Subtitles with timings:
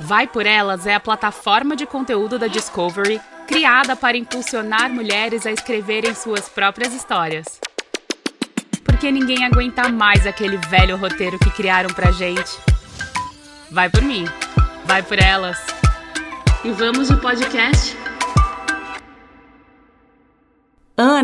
[0.00, 5.52] Vai por Elas é a plataforma de conteúdo da Discovery criada para impulsionar mulheres a
[5.52, 7.60] escreverem suas próprias histórias.
[8.84, 12.58] Porque ninguém aguenta mais aquele velho roteiro que criaram pra gente.
[13.70, 14.24] Vai por mim,
[14.84, 15.58] vai por elas.
[16.64, 18.03] E vamos no podcast?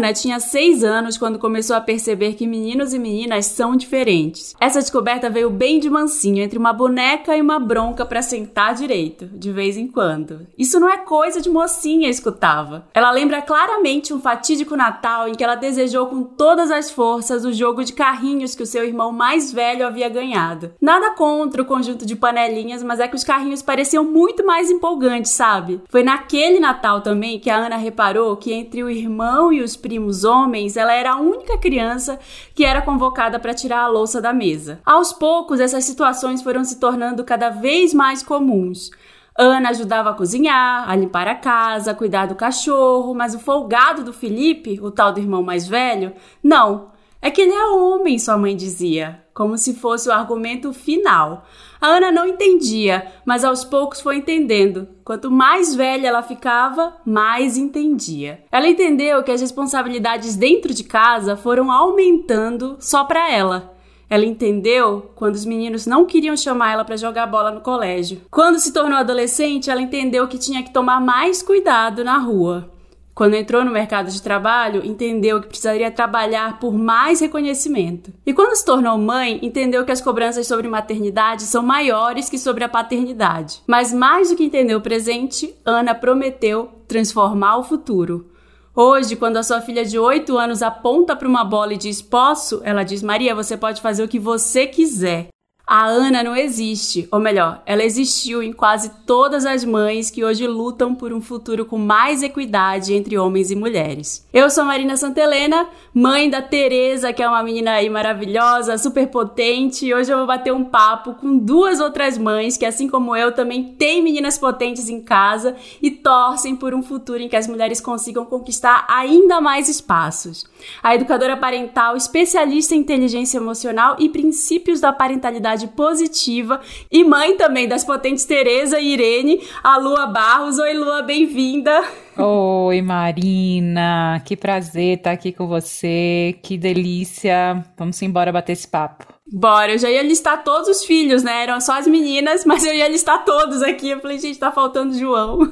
[0.00, 4.56] Ana tinha seis anos quando começou a perceber que meninos e meninas são diferentes.
[4.58, 9.26] Essa descoberta veio bem de mansinho, entre uma boneca e uma bronca para sentar direito,
[9.26, 10.46] de vez em quando.
[10.56, 12.86] Isso não é coisa de mocinha, escutava.
[12.94, 17.52] Ela lembra claramente um fatídico Natal em que ela desejou com todas as forças o
[17.52, 20.72] jogo de carrinhos que o seu irmão mais velho havia ganhado.
[20.80, 25.32] Nada contra o conjunto de panelinhas, mas é que os carrinhos pareciam muito mais empolgantes,
[25.32, 25.82] sabe?
[25.90, 29.89] Foi naquele Natal também que a Ana reparou que entre o irmão e os primos
[29.98, 32.18] homens, ela era a única criança
[32.54, 34.80] que era convocada para tirar a louça da mesa.
[34.84, 38.90] Aos poucos, essas situações foram se tornando cada vez mais comuns.
[39.38, 44.04] Ana ajudava a cozinhar, a limpar a casa, a cuidar do cachorro, mas o folgado
[44.04, 46.12] do Felipe, o tal do irmão mais velho,
[46.42, 46.90] não.
[47.22, 51.44] É que ele é homem, sua mãe dizia, como se fosse o argumento final.
[51.80, 54.86] A Ana não entendia, mas aos poucos foi entendendo.
[55.02, 58.44] Quanto mais velha ela ficava, mais entendia.
[58.52, 63.74] Ela entendeu que as responsabilidades dentro de casa foram aumentando só para ela.
[64.10, 68.20] Ela entendeu quando os meninos não queriam chamar ela para jogar bola no colégio.
[68.30, 72.68] Quando se tornou adolescente, ela entendeu que tinha que tomar mais cuidado na rua.
[73.14, 78.12] Quando entrou no mercado de trabalho, entendeu que precisaria trabalhar por mais reconhecimento.
[78.24, 82.64] E quando se tornou mãe, entendeu que as cobranças sobre maternidade são maiores que sobre
[82.64, 83.62] a paternidade.
[83.66, 88.30] Mas mais do que entender o presente, Ana prometeu transformar o futuro.
[88.74, 92.60] Hoje, quando a sua filha de 8 anos aponta para uma bola e diz posso,
[92.64, 95.28] ela diz: Maria, você pode fazer o que você quiser.
[95.72, 100.44] A Ana não existe, ou melhor, ela existiu em quase todas as mães que hoje
[100.44, 104.26] lutam por um futuro com mais equidade entre homens e mulheres.
[104.32, 109.86] Eu sou Marina Santelena, mãe da Teresa, que é uma menina aí maravilhosa, super potente,
[109.86, 113.30] e hoje eu vou bater um papo com duas outras mães que, assim como eu,
[113.30, 117.80] também têm meninas potentes em casa e torcem por um futuro em que as mulheres
[117.80, 120.50] consigam conquistar ainda mais espaços.
[120.82, 126.60] A educadora parental, especialista em inteligência emocional e princípios da parentalidade positiva
[126.90, 130.58] e mãe também das potentes Tereza e Irene, a Lua Barros.
[130.58, 131.82] Oi, Lua, bem-vinda.
[132.16, 137.64] Oi, Marina, que prazer estar aqui com você, que delícia.
[137.76, 139.19] Vamos embora bater esse papo.
[139.32, 141.44] Bora, eu já ia listar todos os filhos, né?
[141.44, 143.90] Eram só as meninas, mas eu ia listar todos aqui.
[143.90, 145.48] Eu falei, gente, tá faltando João.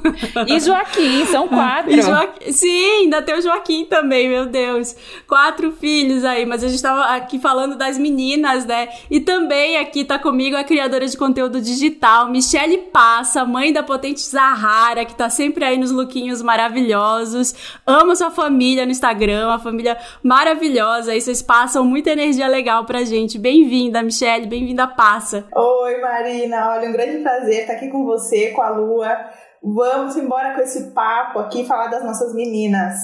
[0.47, 1.89] E Joaquim, são quatro.
[2.01, 4.95] Joaquim, sim, ainda tem o Joaquim também, meu Deus.
[5.25, 8.89] Quatro filhos aí, mas a gente tava aqui falando das meninas, né?
[9.09, 14.19] E também aqui tá comigo a criadora de conteúdo digital, Michele Passa, mãe da potente
[14.21, 17.55] Zahara, que tá sempre aí nos lookinhos maravilhosos.
[17.87, 21.13] Amo sua família no Instagram, uma família maravilhosa.
[21.13, 23.37] Aí vocês passam muita energia legal pra gente.
[23.69, 25.45] Bem-vinda, Michelle, bem-vinda, Passa.
[25.53, 26.71] Oi, Marina.
[26.71, 29.15] Olha, um grande prazer estar aqui com você, com a Lua.
[29.61, 32.95] Vamos embora com esse papo aqui falar das nossas meninas.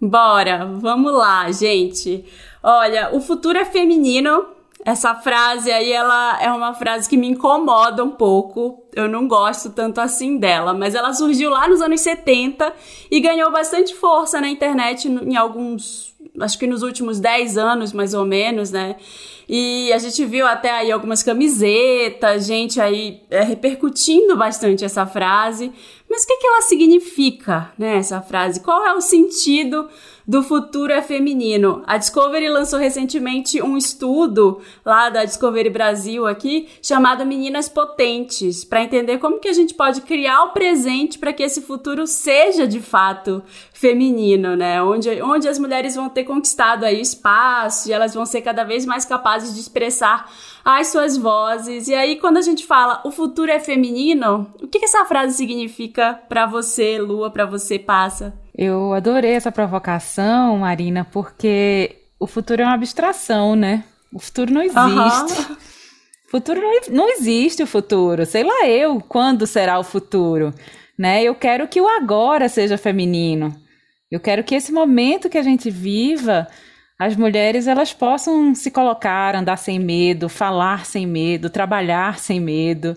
[0.00, 2.24] Bora, vamos lá, gente.
[2.62, 4.46] Olha, o futuro é feminino,
[4.84, 8.82] essa frase aí, ela é uma frase que me incomoda um pouco.
[8.92, 12.72] Eu não gosto tanto assim dela, mas ela surgiu lá nos anos 70
[13.08, 16.11] e ganhou bastante força na internet em alguns,
[16.42, 18.96] acho que nos últimos 10 anos, mais ou menos, né?
[19.48, 25.72] E a gente viu até aí algumas camisetas, gente aí é, repercutindo bastante essa frase.
[26.08, 28.60] Mas o que, que ela significa, né, essa frase?
[28.60, 29.88] Qual é o sentido
[30.26, 31.82] do futuro é feminino.
[31.86, 38.82] A Discovery lançou recentemente um estudo lá da Discovery Brasil aqui, chamado Meninas Potentes, para
[38.82, 42.80] entender como que a gente pode criar o presente para que esse futuro seja de
[42.80, 44.82] fato feminino, né?
[44.82, 48.86] Onde, onde as mulheres vão ter conquistado aí espaço e elas vão ser cada vez
[48.86, 50.30] mais capazes de expressar
[50.64, 51.88] as suas vozes.
[51.88, 55.36] E aí, quando a gente fala o futuro é feminino, o que, que essa frase
[55.36, 58.41] significa para você, Lua, para você, Passa?
[58.54, 63.84] Eu adorei essa provocação, Marina, porque o futuro é uma abstração, né?
[64.12, 65.50] O futuro não existe.
[65.50, 65.56] Uhum.
[66.30, 68.24] Futuro não, não existe o futuro.
[68.24, 70.54] Sei lá eu quando será o futuro,
[70.98, 71.22] né?
[71.22, 73.54] Eu quero que o agora seja feminino.
[74.10, 76.46] Eu quero que esse momento que a gente viva,
[76.98, 82.94] as mulheres elas possam se colocar, andar sem medo, falar sem medo, trabalhar sem medo.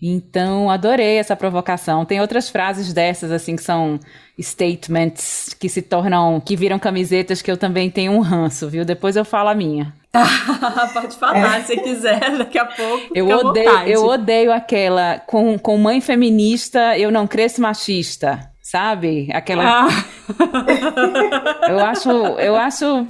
[0.00, 2.04] Então, adorei essa provocação.
[2.04, 3.98] Tem outras frases dessas, assim, que são
[4.40, 8.84] statements que se tornam, que viram camisetas que eu também tenho um ranço, viu?
[8.84, 9.92] Depois eu falo a minha.
[10.94, 11.62] Pode falar é.
[11.64, 13.12] se quiser, daqui a pouco.
[13.12, 19.28] Eu odeio, eu odeio aquela com, com mãe feminista, eu não cresço machista, sabe?
[19.32, 19.88] Aquela.
[19.88, 19.88] Ah.
[21.68, 23.06] eu acho, eu acho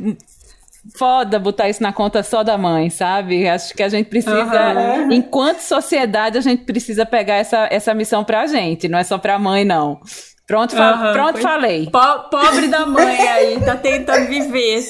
[0.97, 3.49] foda botar isso na conta só da mãe, sabe?
[3.49, 5.13] Acho que a gente precisa, uhum.
[5.13, 9.39] enquanto sociedade, a gente precisa pegar essa, essa missão pra gente, não é só pra
[9.39, 10.01] mãe, não.
[10.49, 11.91] Pronto, fa pronto falei.
[11.91, 14.83] Po pobre da mãe aí, tá tentando viver.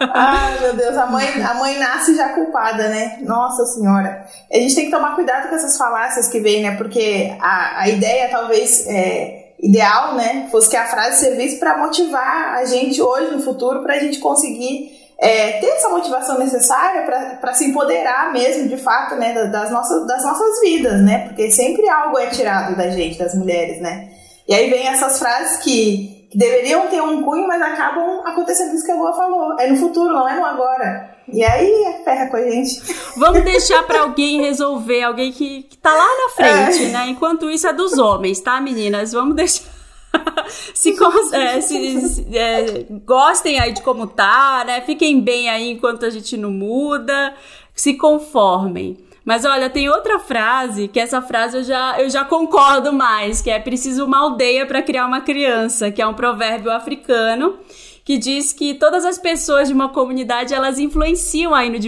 [0.00, 3.18] Ai, meu Deus, a mãe, a mãe nasce já culpada, né?
[3.20, 4.24] Nossa Senhora.
[4.50, 6.76] A gente tem que tomar cuidado com essas falácias que vêm, né?
[6.78, 10.48] Porque a, a ideia talvez é, ideal, né?
[10.50, 14.18] Fosse que a frase servisse para motivar a gente hoje, no futuro, para a gente
[14.18, 17.04] conseguir é, ter essa motivação necessária
[17.40, 21.28] para se empoderar mesmo, de fato, né, das nossas, das nossas vidas, né?
[21.28, 24.10] Porque sempre algo é tirado da gente, das mulheres, né?
[24.48, 28.84] E aí vem essas frases que, que deveriam ter um cunho, mas acabam acontecendo isso
[28.84, 29.56] que a Lua falou.
[29.60, 31.08] É no futuro, não é no agora.
[31.32, 32.82] E aí ferra com a gente.
[33.16, 36.88] Vamos deixar para alguém resolver, alguém que, que tá lá na frente, é.
[36.88, 37.06] né?
[37.06, 39.12] Enquanto isso é dos homens, tá, meninas?
[39.12, 39.81] Vamos deixar.
[40.74, 40.94] se,
[41.32, 44.80] é, se é, gostem aí de como tá, né?
[44.82, 47.34] Fiquem bem aí enquanto a gente não muda.
[47.74, 48.98] Se conformem.
[49.24, 53.50] Mas olha, tem outra frase, que essa frase eu já, eu já concordo mais, que
[53.50, 57.56] é preciso uma aldeia para criar uma criança, que é um provérbio africano
[58.04, 61.78] que diz que todas as pessoas de uma comunidade elas influenciam aí no,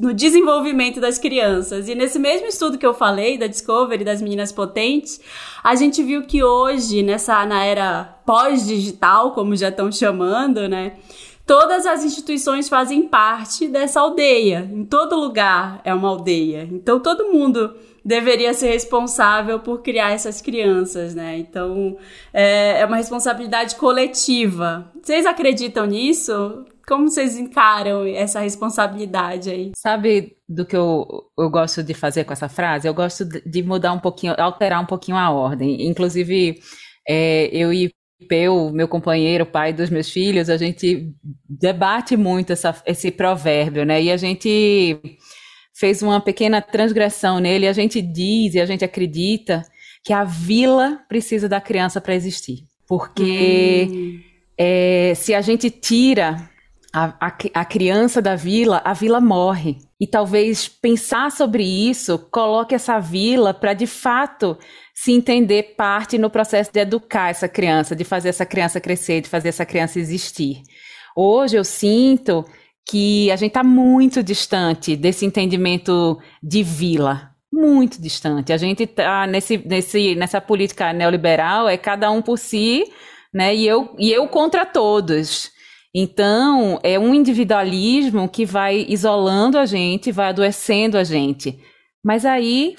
[0.00, 1.88] no desenvolvimento das crianças.
[1.88, 5.20] E nesse mesmo estudo que eu falei, da Discovery, das meninas potentes,
[5.62, 10.96] a gente viu que hoje, nessa na era pós-digital, como já estão chamando, né?
[11.46, 14.68] Todas as instituições fazem parte dessa aldeia.
[14.72, 16.68] Em todo lugar é uma aldeia.
[16.72, 21.38] Então todo mundo deveria ser responsável por criar essas crianças, né?
[21.38, 21.96] Então
[22.32, 24.90] é, é uma responsabilidade coletiva.
[25.02, 26.64] Vocês acreditam nisso?
[26.86, 29.72] Como vocês encaram essa responsabilidade aí?
[29.74, 31.06] Sabe do que eu,
[31.38, 32.86] eu gosto de fazer com essa frase?
[32.86, 35.86] Eu gosto de mudar um pouquinho, alterar um pouquinho a ordem.
[35.86, 36.60] Inclusive,
[37.08, 37.90] é, eu e
[38.28, 41.12] Peu, meu companheiro, pai dos meus filhos, a gente
[41.48, 44.00] debate muito essa, esse provérbio, né?
[44.02, 44.98] E a gente
[45.74, 47.66] fez uma pequena transgressão nele.
[47.66, 49.64] A gente diz e a gente acredita
[50.02, 52.64] que a vila precisa da criança para existir.
[52.86, 54.20] Porque hum.
[54.56, 56.48] é, se a gente tira
[56.94, 59.78] a, a, a, criança da vila, a vila morre.
[59.98, 64.56] E talvez pensar sobre isso coloque essa vila para de fato
[64.94, 69.28] se entender parte no processo de educar essa criança, de fazer essa criança crescer, de
[69.28, 70.62] fazer essa criança existir.
[71.16, 72.44] Hoje eu sinto
[72.86, 78.52] que a gente está muito distante desse entendimento de vila, muito distante.
[78.52, 82.84] A gente está nesse, nesse, nessa política neoliberal, é cada um por si,
[83.32, 83.54] né?
[83.54, 85.50] E eu, e eu contra todos.
[85.94, 91.58] Então, é um individualismo que vai isolando a gente, vai adoecendo a gente.
[92.04, 92.74] Mas aí,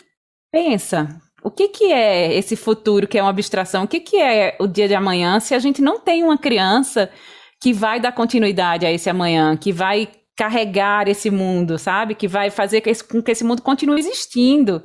[0.52, 3.84] pensa, o que, que é esse futuro que é uma abstração?
[3.84, 7.10] O que, que é o dia de amanhã se a gente não tem uma criança
[7.62, 12.16] que vai dar continuidade a esse amanhã, que vai carregar esse mundo, sabe?
[12.16, 14.84] Que vai fazer com que esse mundo continue existindo.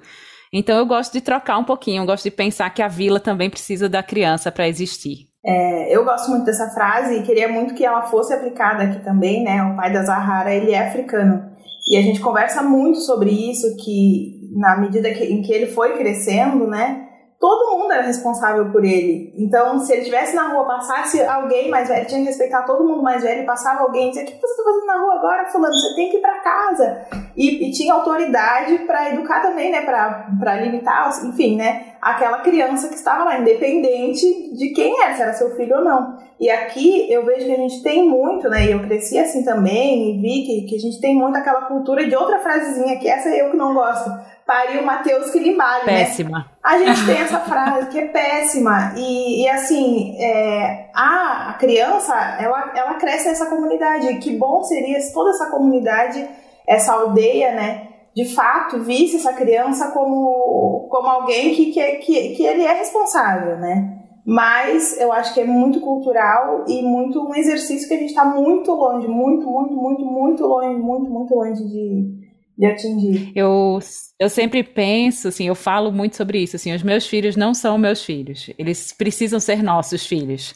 [0.53, 3.51] Então eu gosto de trocar um pouquinho, eu gosto de pensar que a vila também
[3.51, 5.31] precisa da criança para existir.
[5.45, 9.43] É, eu gosto muito dessa frase e queria muito que ela fosse aplicada aqui também,
[9.43, 9.63] né?
[9.63, 11.51] O pai da Zahara, ele é africano.
[11.89, 15.97] E a gente conversa muito sobre isso, que na medida que, em que ele foi
[15.97, 17.07] crescendo, né?
[17.41, 19.33] Todo mundo era responsável por ele.
[19.35, 23.03] Então, se ele estivesse na rua, passasse alguém mais velho, tinha que respeitar todo mundo
[23.03, 25.73] mais velho, passava alguém e dizia: O que você está fazendo na rua agora, Fulano?
[25.73, 27.07] Você tem que ir para casa.
[27.35, 29.81] E, e, tinha autoridade para educar também, né?
[29.81, 31.95] Para limitar, enfim, né?
[32.03, 36.19] Aquela criança que estava lá, independente de quem era, se era seu filho ou não.
[36.39, 38.67] E aqui eu vejo que a gente tem muito, né?
[38.67, 42.07] E eu cresci assim também, e vi que, que a gente tem muito aquela cultura
[42.07, 44.11] de outra frasezinha, que essa eu que não gosto
[44.51, 46.01] pariu Mateus Quilimbalho, né?
[46.01, 46.39] Péssima.
[46.39, 46.45] Né?
[46.61, 48.93] A gente tem essa frase que é péssima.
[48.97, 54.13] E, e assim, é, a, a criança, ela, ela cresce nessa comunidade.
[54.19, 56.29] Que bom seria se toda essa comunidade,
[56.67, 57.87] essa aldeia, né?
[58.13, 63.57] De fato, visse essa criança como, como alguém que, que, que, que ele é responsável,
[63.57, 63.99] né?
[64.27, 68.25] Mas eu acho que é muito cultural e muito um exercício que a gente está
[68.25, 72.21] muito longe, muito, muito, muito, muito longe, muito, muito longe de,
[72.61, 73.33] de atingir.
[73.35, 73.79] Eu,
[74.19, 77.79] eu sempre penso, assim, eu falo muito sobre isso, assim, os meus filhos não são
[77.79, 80.55] meus filhos, eles precisam ser nossos filhos.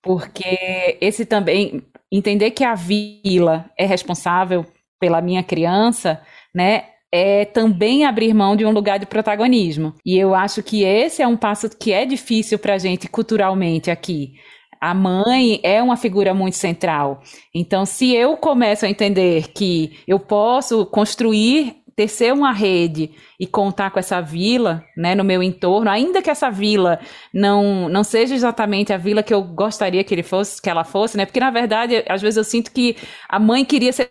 [0.00, 4.64] Porque esse também, entender que a vila é responsável
[5.00, 6.20] pela minha criança,
[6.54, 9.94] né, é também abrir mão de um lugar de protagonismo.
[10.06, 13.90] E eu acho que esse é um passo que é difícil para a gente culturalmente
[13.90, 14.34] aqui.
[14.82, 17.22] A mãe é uma figura muito central.
[17.54, 23.92] Então, se eu começo a entender que eu posso construir tecer uma rede e contar
[23.92, 26.98] com essa vila, né, no meu entorno, ainda que essa vila
[27.32, 31.16] não não seja exatamente a vila que eu gostaria que ele fosse, que ela fosse,
[31.16, 31.26] né?
[31.26, 32.96] Porque na verdade, às vezes eu sinto que
[33.28, 34.10] a mãe queria ser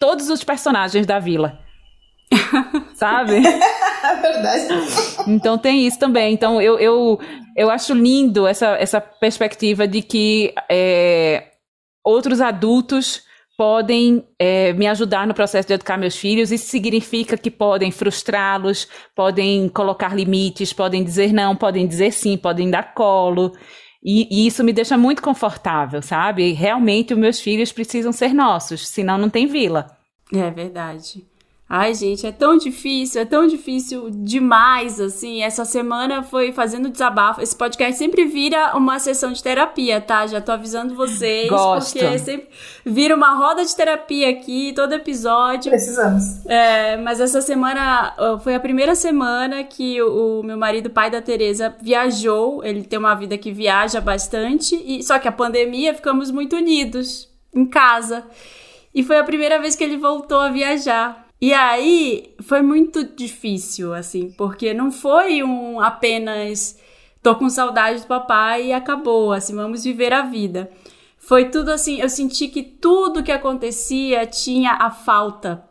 [0.00, 1.65] todos os personagens da vila.
[2.94, 3.36] Sabe?
[3.36, 4.68] É verdade.
[5.28, 6.32] Então tem isso também.
[6.32, 7.20] Então eu, eu,
[7.56, 11.52] eu acho lindo essa, essa perspectiva de que é,
[12.04, 13.24] outros adultos
[13.56, 16.52] podem é, me ajudar no processo de educar meus filhos.
[16.52, 22.70] Isso significa que podem frustrá-los, podem colocar limites, podem dizer não, podem dizer sim, podem
[22.70, 23.52] dar colo.
[24.04, 26.52] E, e, isso me deixa muito confortável, sabe?
[26.52, 29.86] Realmente, os meus filhos precisam ser nossos, senão não tem vila.
[30.32, 31.24] É verdade.
[31.68, 35.42] Ai, gente, é tão difícil, é tão difícil demais, assim.
[35.42, 37.42] Essa semana foi fazendo desabafo.
[37.42, 40.28] Esse podcast sempre vira uma sessão de terapia, tá?
[40.28, 41.48] Já tô avisando vocês.
[41.48, 41.98] Gosto.
[41.98, 42.48] Porque sempre
[42.84, 45.70] vira uma roda de terapia aqui, todo episódio.
[45.70, 46.46] Precisamos.
[46.46, 51.20] É, mas essa semana foi a primeira semana que o, o meu marido, pai da
[51.20, 52.62] Tereza, viajou.
[52.64, 54.76] Ele tem uma vida que viaja bastante.
[54.86, 58.24] e Só que a pandemia ficamos muito unidos em casa.
[58.94, 61.25] E foi a primeira vez que ele voltou a viajar.
[61.40, 66.78] E aí foi muito difícil, assim, porque não foi um apenas
[67.22, 70.70] tô com saudade do papai e acabou, assim, vamos viver a vida.
[71.18, 75.64] Foi tudo assim, eu senti que tudo que acontecia tinha a falta.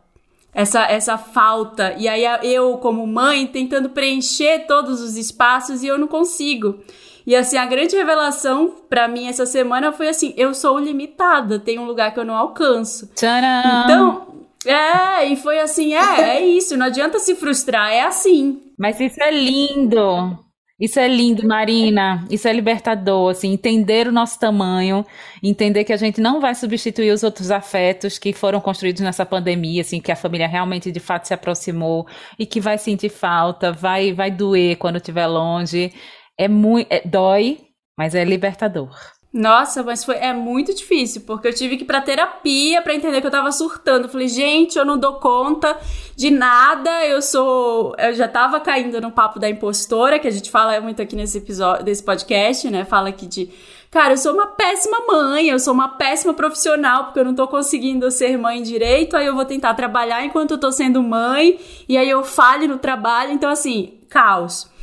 [0.53, 1.95] Essa, essa falta.
[1.97, 6.79] E aí eu, como mãe, tentando preencher todos os espaços e eu não consigo.
[7.25, 11.79] E assim, a grande revelação para mim essa semana foi assim: eu sou limitada, tem
[11.79, 13.09] um lugar que eu não alcanço.
[13.15, 13.83] Tcharam!
[13.83, 14.27] Então,
[14.65, 18.61] é, e foi assim, é, é isso, não adianta se frustrar, é assim.
[18.77, 20.45] Mas isso é lindo.
[20.77, 22.25] Isso é lindo, Marina.
[22.29, 25.05] Isso é libertador, assim, entender o nosso tamanho,
[25.41, 29.81] entender que a gente não vai substituir os outros afetos que foram construídos nessa pandemia,
[29.81, 32.05] assim, que a família realmente de fato se aproximou
[32.37, 35.93] e que vai sentir falta, vai vai doer quando estiver longe.
[36.37, 37.59] É muito, é, dói,
[37.97, 38.93] mas é libertador.
[39.35, 43.19] Nossa, mas foi é muito difícil, porque eu tive que ir pra terapia para entender
[43.19, 44.05] que eu tava surtando.
[44.05, 45.77] Eu falei, gente, eu não dou conta
[46.15, 47.93] de nada, eu sou.
[47.97, 51.39] Eu já tava caindo no papo da impostora, que a gente fala muito aqui nesse
[51.39, 52.85] episódio, desse podcast, né?
[52.85, 53.49] Fala aqui de.
[53.91, 57.45] Cara, eu sou uma péssima mãe, eu sou uma péssima profissional, porque eu não tô
[57.45, 61.97] conseguindo ser mãe direito, aí eu vou tentar trabalhar enquanto eu tô sendo mãe, e
[61.97, 64.73] aí eu falho no trabalho, então assim, caos.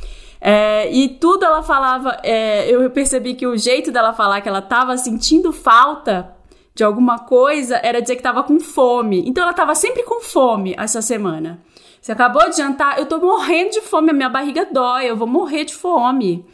[0.45, 4.61] É, e tudo ela falava, é, eu percebi que o jeito dela falar que ela
[4.61, 6.35] tava sentindo falta
[6.75, 9.23] de alguma coisa era dizer que tava com fome.
[9.25, 11.61] Então ela tava sempre com fome essa semana.
[12.01, 15.27] Você acabou de jantar, eu tô morrendo de fome, a minha barriga dói, eu vou
[15.27, 16.45] morrer de fome.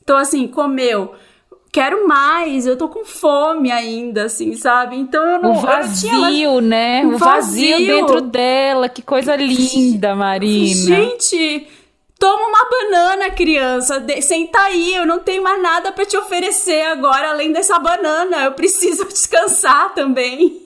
[0.00, 1.12] Então, assim, comeu
[1.72, 4.94] quero mais, eu tô com fome ainda, assim, sabe?
[4.94, 5.52] Então eu não.
[5.52, 7.04] O vazio, né?
[7.06, 7.70] O vazio.
[7.70, 10.74] vazio dentro dela, que coisa linda, Marina.
[10.74, 11.66] Gente,
[12.22, 13.98] Toma uma banana, criança.
[13.98, 18.44] De senta aí, eu não tenho mais nada para te oferecer agora além dessa banana.
[18.44, 20.61] Eu preciso descansar também.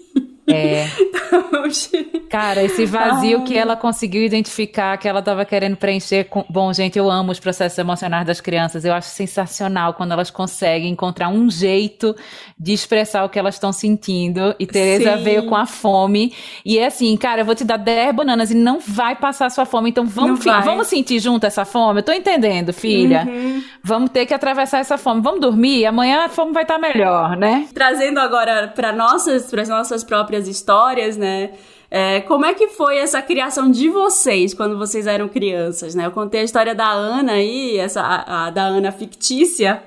[0.49, 0.87] É.
[2.31, 6.45] Cara, esse vazio que ela conseguiu identificar, que ela estava querendo preencher com.
[6.49, 8.85] Bom, gente, eu amo os processos emocionais das crianças.
[8.85, 12.15] Eu acho sensacional quando elas conseguem encontrar um jeito
[12.59, 14.55] de expressar o que elas estão sentindo.
[14.59, 15.25] E Tereza Sim.
[15.25, 16.33] veio com a fome.
[16.65, 19.51] E é assim, cara, eu vou te dar 10 bananas e não vai passar a
[19.51, 19.91] sua fome.
[19.91, 22.01] Então vamos, vamos sentir junto essa fome?
[22.01, 23.25] Eu tô entendendo, filha.
[23.27, 23.63] Uhum.
[23.83, 25.21] Vamos ter que atravessar essa fome.
[25.21, 25.87] Vamos dormir?
[25.87, 27.69] Amanhã a fome vai estar tá melhor, né?
[27.73, 31.51] Trazendo agora para nossas, para nossas próprias próprias histórias, né?
[31.91, 36.05] É, como é que foi essa criação de vocês quando vocês eram crianças, né?
[36.05, 39.83] Eu contei a história da Ana aí, essa a, a da Ana fictícia,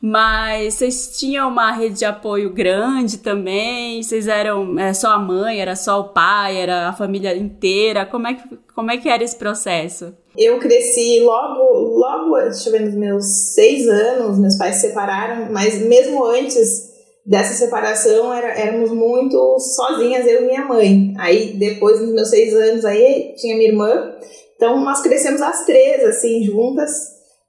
[0.00, 4.02] mas vocês tinham uma rede de apoio grande também?
[4.02, 8.06] Vocês eram é, só a mãe, era só o pai, era a família inteira?
[8.06, 10.14] Como é que, como é que era esse processo?
[10.36, 15.52] Eu cresci logo, logo, deixa eu ver, nos meus seis anos, meus pais se separaram,
[15.52, 16.91] mas mesmo antes
[17.24, 21.14] dessa separação era, éramos muito sozinhas, eu e minha mãe.
[21.18, 24.12] Aí depois, nos meus seis anos, aí tinha minha irmã.
[24.56, 26.90] Então nós crescemos as três, assim, juntas.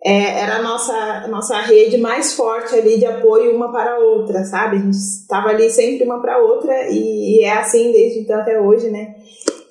[0.06, 4.44] É, era a nossa, nossa rede mais forte ali de apoio uma para a outra,
[4.44, 4.76] sabe?
[4.76, 8.38] A gente estava ali sempre uma para a outra e, e é assim desde então
[8.38, 9.16] até hoje, né?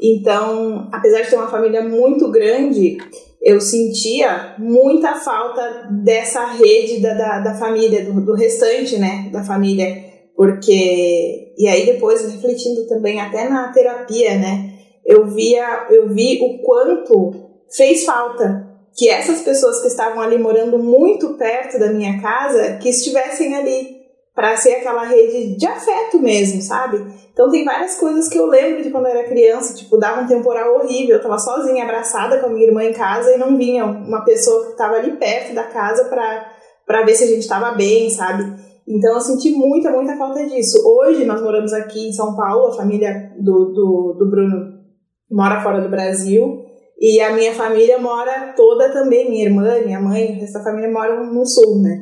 [0.00, 2.96] Então, apesar de ter uma família muito grande,
[3.42, 9.42] eu sentia muita falta dessa rede da, da, da família, do, do, restante, né, da
[9.42, 10.04] família,
[10.36, 14.70] porque, e aí depois refletindo também até na terapia, né,
[15.04, 20.78] eu via, eu vi o quanto fez falta que essas pessoas que estavam ali morando
[20.78, 24.02] muito perto da minha casa, que estivessem ali
[24.34, 27.04] para ser aquela rede de afeto mesmo, sabe?
[27.32, 30.26] Então tem várias coisas que eu lembro de quando eu era criança, tipo, dava um
[30.26, 33.86] temporal horrível, eu tava sozinha, abraçada com a minha irmã em casa e não vinha
[33.86, 38.10] uma pessoa que estava ali perto da casa para ver se a gente estava bem,
[38.10, 38.44] sabe?
[38.86, 40.82] Então eu senti muita, muita falta disso.
[40.86, 44.82] Hoje nós moramos aqui em São Paulo, a família do, do, do Bruno
[45.30, 46.66] mora fora do Brasil
[47.00, 51.46] e a minha família mora toda também, minha irmã, minha mãe, essa família mora no
[51.46, 52.01] sul, né?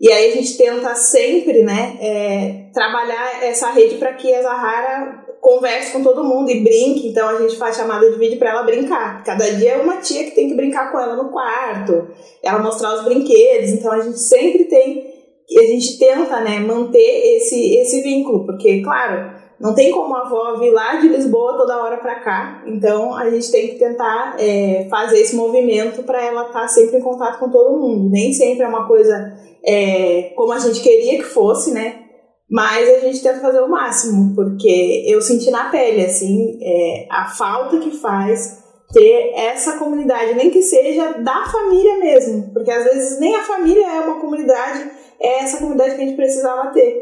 [0.00, 5.26] E aí a gente tenta sempre, né, é, trabalhar essa rede para que a Zahara
[5.40, 7.08] converse com todo mundo e brinque.
[7.08, 9.22] Então a gente faz chamada de vídeo para ela brincar.
[9.24, 12.08] Cada dia é uma tia que tem que brincar com ela no quarto,
[12.42, 13.70] ela mostrar os brinquedos.
[13.70, 15.12] Então a gente sempre tem,
[15.58, 20.56] a gente tenta, né, manter esse esse vínculo, porque claro, não tem como a avó
[20.56, 22.62] vir lá de Lisboa toda hora para cá.
[22.66, 26.96] Então a gente tem que tentar é, fazer esse movimento para ela estar tá sempre
[26.96, 28.08] em contato com todo mundo.
[28.08, 32.04] Nem sempre é uma coisa é, como a gente queria que fosse, né?
[32.50, 37.26] Mas a gente tenta fazer o máximo, porque eu senti na pele, assim, é, a
[37.26, 38.60] falta que faz
[38.92, 43.86] ter essa comunidade, nem que seja da família mesmo, porque às vezes nem a família
[43.86, 44.90] é uma comunidade,
[45.20, 46.99] é essa comunidade que a gente precisava ter.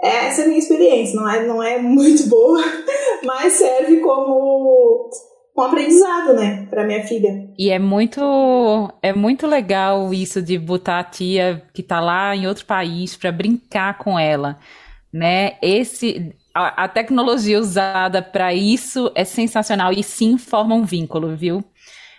[0.00, 2.62] Essa é a minha experiência, não é, não é muito boa,
[3.24, 5.10] mas serve como
[5.56, 7.48] um aprendizado, né, para minha filha.
[7.58, 8.20] E é muito
[9.02, 13.32] é muito legal isso de botar a tia que tá lá em outro país para
[13.32, 14.58] brincar com ela,
[15.12, 15.56] né?
[15.62, 21.64] Esse a, a tecnologia usada para isso é sensacional e sim forma um vínculo, viu?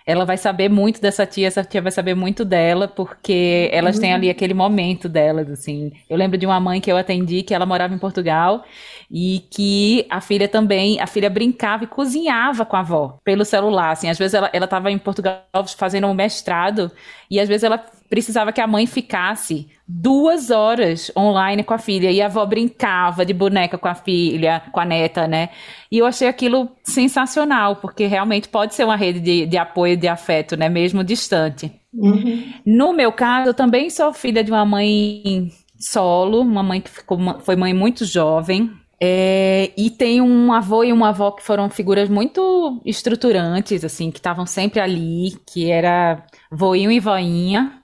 [0.07, 4.01] Ela vai saber muito dessa tia, essa tia vai saber muito dela, porque elas uhum.
[4.01, 5.91] têm ali aquele momento delas, assim.
[6.09, 8.63] Eu lembro de uma mãe que eu atendi, que ela morava em Portugal,
[9.11, 13.91] e que a filha também, a filha brincava e cozinhava com a avó, pelo celular,
[13.91, 14.09] assim.
[14.09, 15.43] Às vezes ela, ela tava em Portugal
[15.77, 16.89] fazendo um mestrado,
[17.29, 22.11] e às vezes ela precisava que a mãe ficasse duas horas online com a filha
[22.11, 25.49] e a avó brincava de boneca com a filha, com a neta, né?
[25.91, 30.07] E eu achei aquilo sensacional, porque realmente pode ser uma rede de, de apoio, de
[30.07, 30.69] afeto, né?
[30.69, 31.71] Mesmo distante.
[31.93, 32.53] Uhum.
[32.65, 37.17] No meu caso, eu também sou filha de uma mãe solo, uma mãe que ficou,
[37.39, 38.71] foi mãe muito jovem.
[38.99, 44.17] É, e tem um avô e uma avó que foram figuras muito estruturantes, assim, que
[44.17, 47.83] estavam sempre ali, que era voinho e voinha,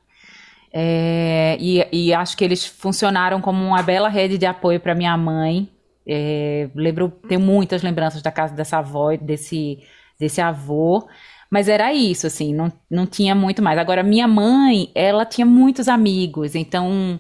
[0.74, 5.16] é, e, e, acho que eles funcionaram como uma bela rede de apoio para minha
[5.16, 5.70] mãe.
[6.08, 9.80] É, lembro, tenho muitas lembranças da casa dessa avó, desse,
[10.20, 11.08] desse avô.
[11.52, 13.78] Mas era isso, assim, não, não tinha muito mais.
[13.78, 17.20] Agora, minha mãe, ela tinha muitos amigos, então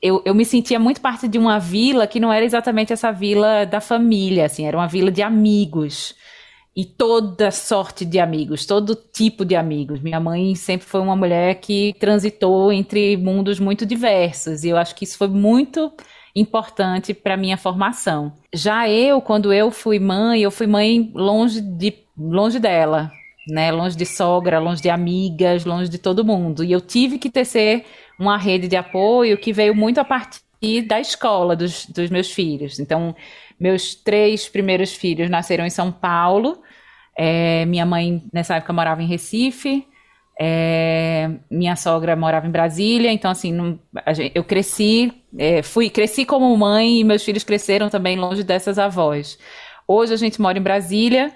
[0.00, 3.64] eu, eu me sentia muito parte de uma vila que não era exatamente essa vila
[3.66, 6.14] da família, assim, era uma vila de amigos
[6.76, 10.00] e toda sorte de amigos, todo tipo de amigos.
[10.00, 14.94] Minha mãe sempre foi uma mulher que transitou entre mundos muito diversos e eu acho
[14.94, 15.92] que isso foi muito
[16.34, 18.32] importante para minha formação.
[18.52, 23.10] Já eu, quando eu fui mãe, eu fui mãe longe de longe dela,
[23.48, 23.70] né?
[23.70, 26.64] Longe de sogra, longe de amigas, longe de todo mundo.
[26.64, 27.84] E eu tive que tecer
[28.18, 30.40] uma rede de apoio que veio muito a partir
[30.86, 32.78] da escola dos, dos meus filhos.
[32.78, 33.14] Então,
[33.58, 36.62] meus três primeiros filhos nasceram em São Paulo.
[37.16, 39.86] É, minha mãe, nessa época, morava em Recife.
[40.38, 43.12] É, minha sogra morava em Brasília.
[43.12, 43.78] Então, assim, não,
[44.12, 48.78] gente, eu cresci, é, fui, cresci como mãe e meus filhos cresceram também longe dessas
[48.78, 49.38] avós.
[49.86, 51.32] Hoje a gente mora em Brasília,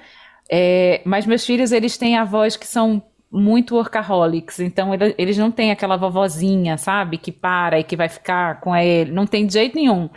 [0.51, 5.71] é, mas meus filhos, eles têm avós que são muito workaholics, então eles não têm
[5.71, 10.09] aquela vovozinha, sabe, que para e que vai ficar com ele, não tem jeito nenhum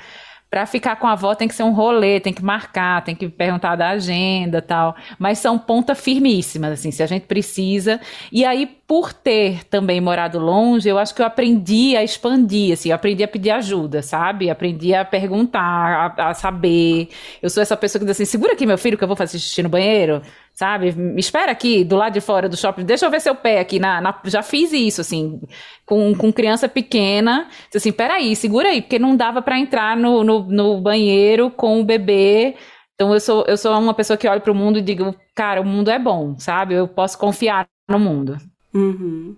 [0.51, 3.29] para ficar com a avó tem que ser um rolê, tem que marcar, tem que
[3.29, 4.93] perguntar da agenda tal.
[5.17, 8.01] Mas são ponta firmíssimas, assim, se a gente precisa.
[8.29, 12.89] E aí, por ter também morado longe, eu acho que eu aprendi a expandir, assim,
[12.89, 14.49] eu aprendi a pedir ajuda, sabe?
[14.49, 17.07] Aprendi a perguntar, a, a saber.
[17.41, 19.39] Eu sou essa pessoa que diz assim: segura aqui, meu filho, que eu vou fazer
[19.39, 20.21] xixi no banheiro
[20.53, 20.91] sabe?
[20.91, 23.79] Me espera aqui do lado de fora do shopping, deixa eu ver seu pé aqui.
[23.79, 25.41] Na, na já fiz isso, assim,
[25.85, 27.47] com, com criança pequena.
[27.73, 31.83] Assim, peraí, segura aí, porque não dava para entrar no, no, no, banheiro com o
[31.83, 32.55] bebê.
[32.95, 35.61] Então eu sou, eu sou uma pessoa que olha para o mundo e digo, cara,
[35.61, 36.75] o mundo é bom, sabe?
[36.75, 38.37] Eu posso confiar no mundo.
[38.73, 39.35] Uhum.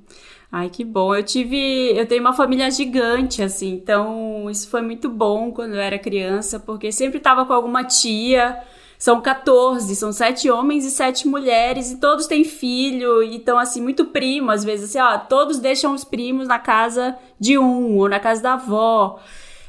[0.52, 1.16] Ai, que bom.
[1.16, 1.98] Eu tive.
[1.98, 6.60] Eu tenho uma família gigante, assim, então isso foi muito bom quando eu era criança,
[6.60, 8.62] porque sempre tava com alguma tia
[9.04, 13.82] são 14, são sete homens e sete mulheres, e todos têm filho, e estão assim,
[13.82, 18.08] muito primo, às vezes, assim, ó, todos deixam os primos na casa de um, ou
[18.08, 19.20] na casa da avó.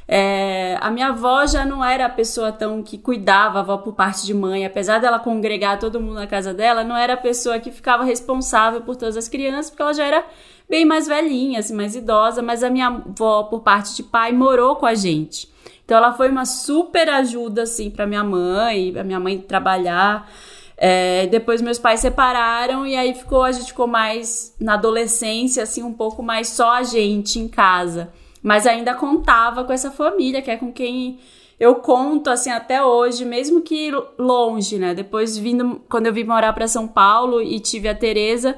[0.07, 3.93] É, a minha avó já não era a pessoa tão que cuidava, a avó por
[3.93, 7.59] parte de mãe, apesar dela congregar todo mundo na casa dela, não era a pessoa
[7.59, 10.25] que ficava responsável por todas as crianças, porque ela já era
[10.69, 14.77] bem mais velhinha, assim, mais idosa, mas a minha avó por parte de pai morou
[14.77, 15.53] com a gente.
[15.85, 20.29] Então ela foi uma super ajuda assim para minha mãe, a minha mãe trabalhar.
[20.77, 25.81] É, depois meus pais separaram e aí ficou a gente ficou mais na adolescência assim
[25.83, 28.11] um pouco mais só a gente em casa,
[28.43, 31.17] mas ainda contava com essa família que é com quem
[31.57, 34.93] eu conto assim até hoje, mesmo que longe, né?
[34.93, 38.57] Depois vindo quando eu vim morar para São Paulo e tive a Teresa,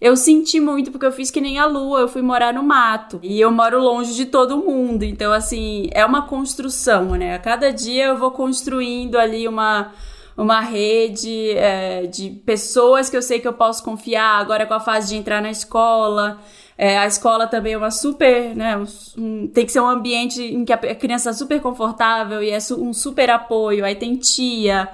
[0.00, 3.18] eu senti muito porque eu fiz que nem a lua, eu fui morar no mato
[3.22, 5.02] e eu moro longe de todo mundo.
[5.04, 7.34] Então assim, é uma construção, né?
[7.34, 9.92] A cada dia eu vou construindo ali uma
[10.36, 14.80] uma rede é, de pessoas que eu sei que eu posso confiar agora com a
[14.80, 16.38] fase de entrar na escola.
[16.76, 18.76] É, a escola também é uma super, né?
[19.16, 22.58] Um, tem que ser um ambiente em que a criança está super confortável e é
[22.72, 23.82] um super apoio.
[23.82, 24.86] Aí tem tia,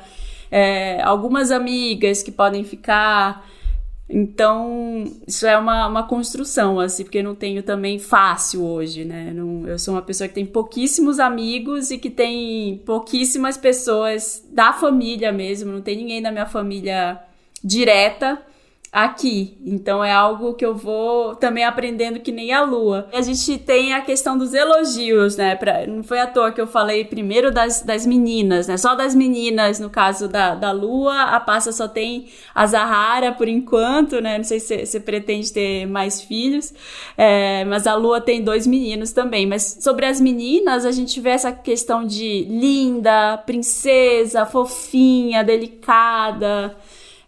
[0.49, 3.45] é, algumas amigas que podem ficar.
[4.15, 9.33] Então, isso é uma, uma construção, assim, porque eu não tenho também fácil hoje, né?
[9.35, 14.75] Não, eu sou uma pessoa que tem pouquíssimos amigos e que tem pouquíssimas pessoas da
[14.75, 17.19] família mesmo, não tem ninguém da minha família
[17.65, 18.39] direta
[18.93, 19.57] aqui.
[19.65, 23.09] Então é algo que eu vou também aprendendo que nem a lua.
[23.11, 25.57] A gente tem a questão dos elogios, né?
[25.57, 28.77] Pra, não foi à toa que eu falei primeiro das, das meninas, né?
[28.77, 33.49] Só das meninas, no caso da, da lua, a passa só tem a Zahara por
[33.49, 34.37] enquanto, né?
[34.37, 36.75] Não sei se você pretende ter mais filhos,
[37.17, 39.47] é, mas a lua tem dois meninos também.
[39.47, 46.77] Mas sobre as meninas, a gente vê essa questão de linda, princesa, fofinha, delicada.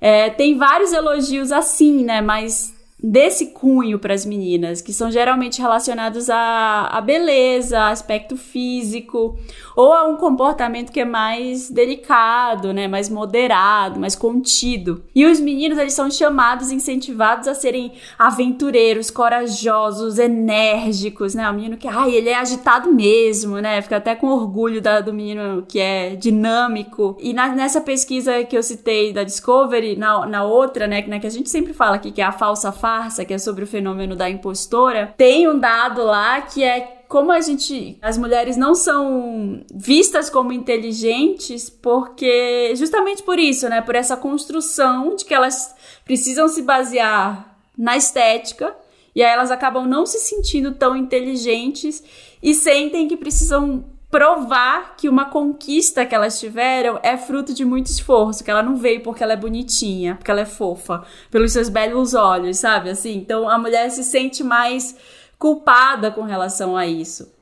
[0.05, 2.21] É, tem vários elogios assim, né?
[2.21, 9.39] Mas desse cunho para as meninas, que são geralmente relacionados à, à beleza, aspecto físico,
[9.77, 15.05] ou a um comportamento que é mais delicado, né, mais moderado, mais contido.
[15.15, 21.77] E os meninos, eles são chamados, incentivados a serem aventureiros, corajosos, enérgicos, né, o menino
[21.77, 25.81] que, ai, ele é agitado mesmo, né, fica até com orgulho da, do menino que
[25.81, 27.17] é dinâmico.
[27.21, 31.31] E na, nessa pesquisa que eu citei da Discovery, na, na outra, né, que a
[31.31, 34.29] gente sempre fala aqui, que é a falsa farsa, que é sobre o fenômeno da
[34.29, 40.29] impostora, tem um dado lá que é como a gente, as mulheres não são vistas
[40.29, 46.61] como inteligentes, porque justamente por isso, né, por essa construção de que elas precisam se
[46.63, 48.75] basear na estética
[49.15, 52.03] e aí elas acabam não se sentindo tão inteligentes
[52.43, 57.87] e sentem que precisam provar que uma conquista que elas tiveram é fruto de muito
[57.87, 61.69] esforço, que ela não veio porque ela é bonitinha, porque ela é fofa, pelos seus
[61.69, 62.91] belos olhos, sabe?
[62.91, 64.97] Assim, então a mulher se sente mais
[65.39, 67.33] culpada com relação a isso.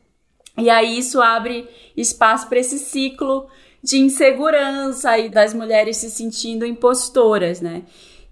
[0.59, 3.47] E aí isso abre espaço para esse ciclo
[3.83, 7.83] de insegurança e das mulheres se sentindo impostoras, né?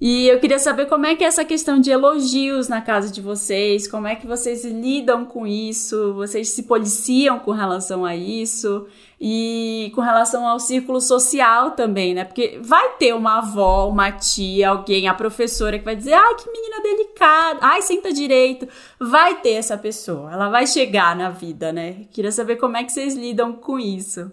[0.01, 3.21] E eu queria saber como é que é essa questão de elogios na casa de
[3.21, 8.87] vocês, como é que vocês lidam com isso, vocês se policiam com relação a isso
[9.21, 12.25] e com relação ao círculo social também, né?
[12.25, 16.51] Porque vai ter uma avó, uma tia, alguém, a professora que vai dizer: ai, que
[16.51, 18.67] menina delicada, ai, senta direito.
[18.99, 22.07] Vai ter essa pessoa, ela vai chegar na vida, né?
[22.11, 24.33] Queria saber como é que vocês lidam com isso.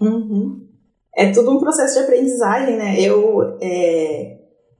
[0.00, 0.66] Uhum.
[1.14, 2.98] É tudo um processo de aprendizagem, né?
[2.98, 3.58] Eu.
[3.60, 4.36] É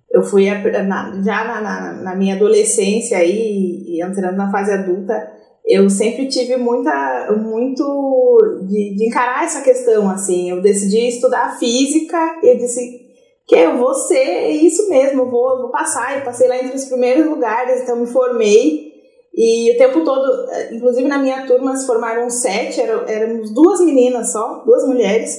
[0.09, 5.31] eu fui na, já na, na, na, minha adolescência aí, e entrando na fase adulta,
[5.67, 12.39] eu sempre tive muita, muito de, de, encarar essa questão, assim, eu decidi estudar física,
[12.43, 13.05] e eu disse
[13.49, 16.85] que eu vou ser isso mesmo, eu vou, vou passar, e passei lá entre os
[16.85, 18.93] primeiros lugares, então me formei,
[19.35, 20.25] e o tempo todo,
[20.71, 25.37] inclusive na minha turma se formaram sete, eram, éramos duas meninas só, duas mulheres,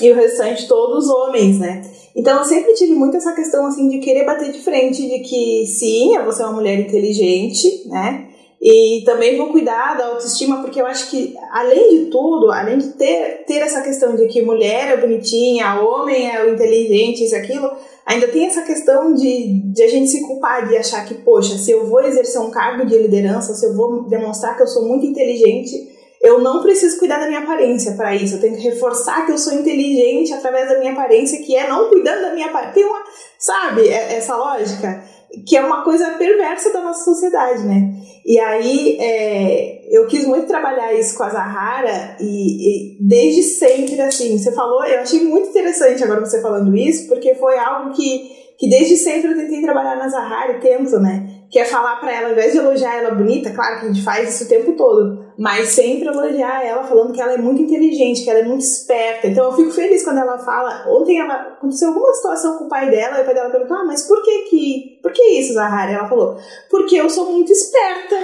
[0.00, 1.88] e o restante todos homens, né?
[2.16, 5.66] Então eu sempre tive muito essa questão assim de querer bater de frente de que
[5.66, 8.31] sim, eu vou ser uma mulher inteligente, né?
[8.64, 12.90] E também vou cuidar da autoestima, porque eu acho que, além de tudo, além de
[12.90, 17.68] ter, ter essa questão de que mulher é bonitinha, homem é o inteligente, isso aquilo,
[18.06, 21.72] ainda tem essa questão de, de a gente se culpar, de achar que, poxa, se
[21.72, 25.04] eu vou exercer um cargo de liderança, se eu vou demonstrar que eu sou muito
[25.04, 28.36] inteligente, eu não preciso cuidar da minha aparência para isso.
[28.36, 31.88] Eu tenho que reforçar que eu sou inteligente através da minha aparência, que é não
[31.88, 32.74] cuidando da minha aparência.
[32.74, 33.02] Tem uma,
[33.36, 35.02] sabe, é, essa lógica?
[35.46, 37.94] Que é uma coisa perversa da nossa sociedade, né?
[38.24, 44.00] E aí é, eu quis muito trabalhar isso com a Zahara e, e, desde sempre,
[44.00, 48.30] assim, você falou, eu achei muito interessante agora você falando isso, porque foi algo que,
[48.58, 51.28] que desde sempre eu tentei trabalhar na Zahara e tento, né?
[51.50, 54.04] Que é falar para ela, ao invés de elogiar ela bonita, claro que a gente
[54.04, 58.22] faz isso o tempo todo, mas sempre elogiar ela, falando que ela é muito inteligente,
[58.22, 59.26] que ela é muito esperta.
[59.26, 60.84] Então eu fico feliz quando ela fala.
[60.88, 63.84] Ontem ela aconteceu alguma situação com o pai dela, e o pai dela perguntou: Ah,
[63.84, 64.98] mas por que que.
[65.02, 65.92] Por que isso, Zahara?
[65.92, 66.38] Ela falou:
[66.70, 68.16] Porque eu sou muito esperta.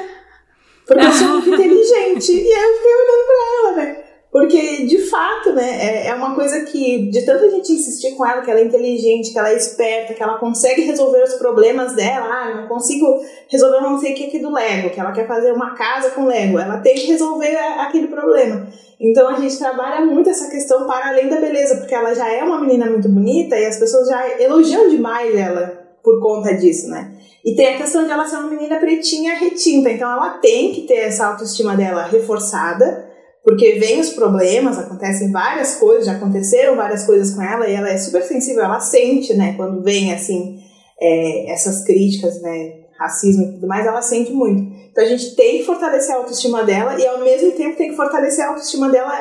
[0.86, 2.32] Porque eu sou muito inteligente.
[2.32, 4.07] E aí eu fiquei olhando pra ela, né?
[4.38, 8.40] Porque, de fato, né, é, é uma coisa que, de tanta gente insistir com ela,
[8.40, 12.28] que ela é inteligente, que ela é esperta, que ela consegue resolver os problemas dela,
[12.30, 15.50] ah, não consigo resolver não sei o que aqui do Lego, que ela quer fazer
[15.50, 18.68] uma casa com Lego, ela tem que resolver aquele problema.
[19.00, 22.44] Então a gente trabalha muito essa questão para além da beleza, porque ela já é
[22.44, 27.12] uma menina muito bonita e as pessoas já elogiam demais ela por conta disso, né?
[27.44, 30.82] E tem a questão de ela ser uma menina pretinha retinta, então ela tem que
[30.82, 33.07] ter essa autoestima dela reforçada
[33.44, 37.88] porque vem os problemas, acontecem várias coisas, já aconteceram várias coisas com ela e ela
[37.88, 40.60] é super sensível, ela sente, né, quando vem assim
[41.00, 44.62] é, essas críticas, né, racismo e tudo mais, ela sente muito.
[44.90, 47.96] Então a gente tem que fortalecer a autoestima dela e ao mesmo tempo tem que
[47.96, 49.12] fortalecer a autoestima dela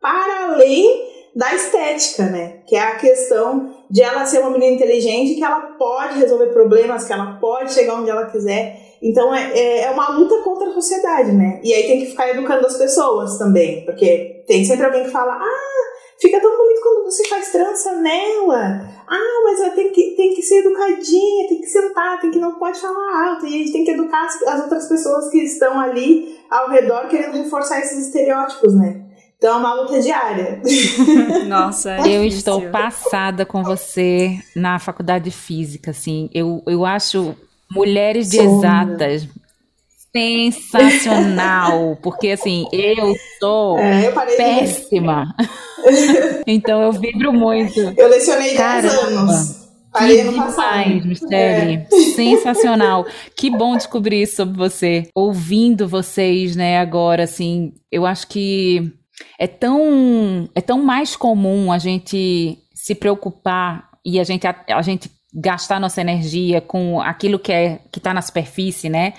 [0.00, 2.58] para além da estética, né?
[2.66, 7.04] Que é a questão de ela ser uma menina inteligente, que ela pode resolver problemas,
[7.04, 10.72] que ela pode chegar onde ela quiser então é, é, é uma luta contra a
[10.72, 11.60] sociedade, né?
[11.62, 15.34] E aí tem que ficar educando as pessoas também, porque tem sempre alguém que fala:
[15.34, 15.84] ah,
[16.18, 18.88] fica tão bonito quando você faz trança nela.
[19.06, 22.54] Ah, mas ela tem que, tem que ser educadinha, tem que sentar, tem que não
[22.54, 23.46] pode falar alto.
[23.46, 27.06] E a gente tem que educar as, as outras pessoas que estão ali ao redor
[27.08, 29.02] querendo reforçar esses estereótipos, né?
[29.36, 30.62] Então é uma luta diária.
[31.46, 36.30] Nossa, é eu estou passada com você na faculdade de física, assim.
[36.32, 37.36] Eu, eu acho
[37.74, 39.28] Mulheres de exatas.
[40.16, 45.34] Sensacional, porque assim, eu sou é, eu péssima.
[46.46, 47.80] então eu vibro muito.
[47.80, 49.64] Eu lecionei 10 anos.
[49.94, 51.74] Parei que demais, Michelle.
[51.74, 51.86] É.
[52.16, 53.06] Sensacional.
[53.36, 55.08] Que bom descobrir isso sobre você.
[55.14, 58.92] Ouvindo vocês, né, agora, assim, eu acho que
[59.38, 64.82] é tão, é tão mais comum a gente se preocupar e a gente, a, a
[64.82, 69.14] gente gastar nossa energia com aquilo que é que está na superfície, né?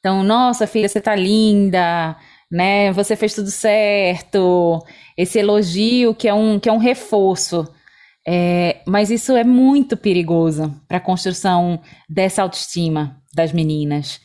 [0.00, 2.16] Então, nossa filha, você tá linda,
[2.50, 2.92] né?
[2.92, 4.84] Você fez tudo certo.
[5.16, 7.66] Esse elogio que é um que é um reforço.
[8.26, 14.20] É, mas isso é muito perigoso para a construção dessa autoestima das meninas.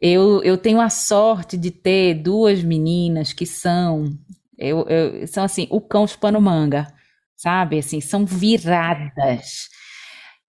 [0.00, 4.06] Eu, eu tenho a sorte de ter duas meninas que são
[4.58, 6.86] eu, eu, são assim o cão chupando manga,
[7.36, 7.78] sabe?
[7.78, 9.68] Assim, são viradas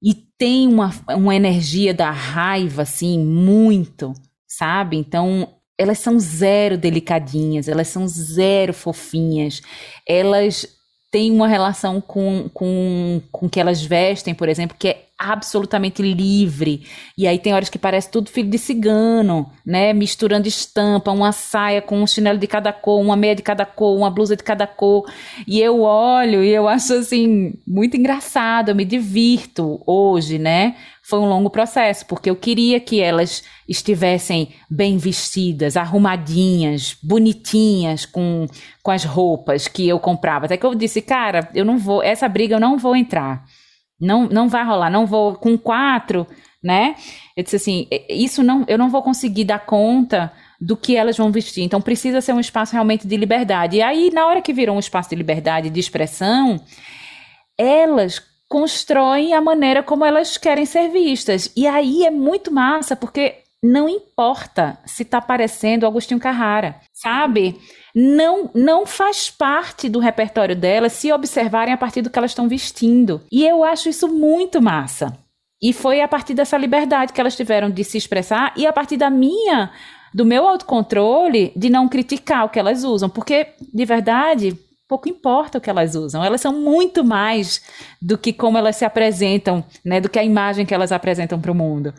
[0.03, 4.13] e tem uma, uma energia da raiva, assim, muito,
[4.45, 4.97] sabe?
[4.97, 9.61] Então, elas são zero delicadinhas, elas são zero fofinhas,
[10.05, 10.67] elas
[11.09, 16.85] têm uma relação com, com, com que elas vestem, por exemplo, que é absolutamente livre.
[17.17, 19.93] E aí tem horas que parece tudo filho de cigano, né?
[19.93, 23.97] Misturando estampa, uma saia com um chinelo de cada cor, uma meia de cada cor,
[23.97, 25.09] uma blusa de cada cor.
[25.47, 30.75] E eu olho e eu acho assim muito engraçado, eu me divirto hoje, né?
[31.05, 38.47] Foi um longo processo, porque eu queria que elas estivessem bem vestidas, arrumadinhas, bonitinhas com,
[38.81, 40.45] com as roupas que eu comprava.
[40.45, 43.45] Até que eu disse, cara, eu não vou, essa briga eu não vou entrar.
[44.03, 46.27] Não, não vai rolar, não vou com quatro,
[46.61, 46.95] né?
[47.35, 51.31] Eu disse assim, isso não, eu não vou conseguir dar conta do que elas vão
[51.31, 51.63] vestir.
[51.63, 53.77] Então precisa ser um espaço realmente de liberdade.
[53.77, 56.61] E aí, na hora que virou um espaço de liberdade, de expressão,
[57.57, 61.51] elas constroem a maneira como elas querem ser vistas.
[61.55, 67.57] E aí é muito massa, porque não importa se tá parecendo Agostinho Carrara, sabe?
[67.95, 72.47] Não, não faz parte do repertório delas se observarem a partir do que elas estão
[72.47, 73.21] vestindo.
[73.31, 75.17] E eu acho isso muito massa.
[75.61, 78.97] E foi a partir dessa liberdade que elas tiveram de se expressar e a partir
[78.97, 79.71] da minha,
[80.13, 85.57] do meu autocontrole, de não criticar o que elas usam, porque de verdade pouco importa
[85.57, 86.23] o que elas usam.
[86.23, 87.61] Elas são muito mais
[88.01, 91.51] do que como elas se apresentam, né, do que a imagem que elas apresentam para
[91.51, 91.93] o mundo.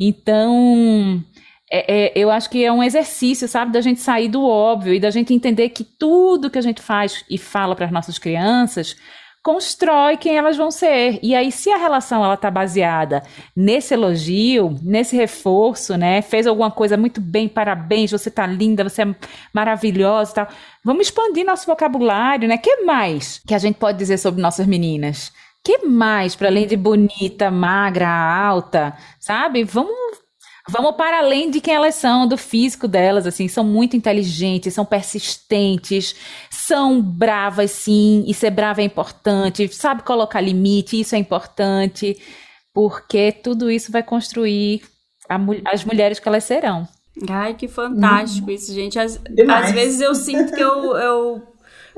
[0.00, 1.22] Então,
[1.70, 5.00] é, é, eu acho que é um exercício, sabe, da gente sair do óbvio e
[5.00, 8.96] da gente entender que tudo que a gente faz e fala para as nossas crianças
[9.42, 11.18] constrói quem elas vão ser.
[11.22, 13.22] E aí, se a relação ela está baseada
[13.56, 19.02] nesse elogio, nesse reforço, né, fez alguma coisa muito bem, parabéns, você está linda, você
[19.02, 19.14] é
[19.52, 20.48] maravilhosa, tal.
[20.84, 22.58] Vamos expandir nosso vocabulário, né?
[22.58, 25.32] Que mais que a gente pode dizer sobre nossas meninas?
[25.64, 29.64] Que mais para além de bonita, magra, alta, sabe?
[29.64, 29.94] Vamos
[30.70, 34.84] Vamos para além de quem elas são, do físico delas, assim, são muito inteligentes, são
[34.84, 36.14] persistentes,
[36.50, 42.16] são bravas, sim, e ser brava é importante, sabe colocar limite, isso é importante,
[42.74, 44.82] porque tudo isso vai construir
[45.28, 45.38] a,
[45.72, 46.86] as mulheres que elas serão.
[47.28, 48.98] Ai, que fantástico isso, gente.
[48.98, 51.42] Às, às, vezes eu sinto que eu, eu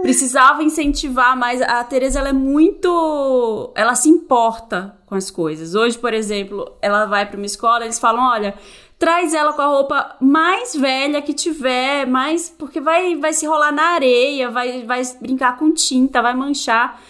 [0.02, 1.60] precisava incentivar mais.
[1.62, 3.72] A Tereza, ela é muito.
[3.74, 5.74] Ela se importa com as coisas.
[5.74, 8.54] Hoje, por exemplo, ela vai para uma escola, eles falam: olha,
[8.98, 12.50] traz ela com a roupa mais velha que tiver, mais.
[12.50, 17.00] Porque vai, vai se rolar na areia, vai, vai brincar com tinta, vai manchar.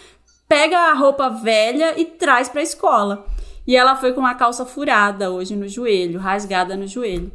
[0.48, 3.26] Pega a roupa velha e traz para a escola.
[3.66, 7.30] E ela foi com uma calça furada hoje no joelho, rasgada no joelho.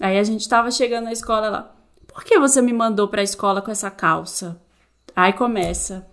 [0.00, 1.72] Aí a gente tava chegando na escola lá.
[2.08, 4.60] Por que você me mandou pra escola com essa calça?
[5.16, 6.06] Aí começa.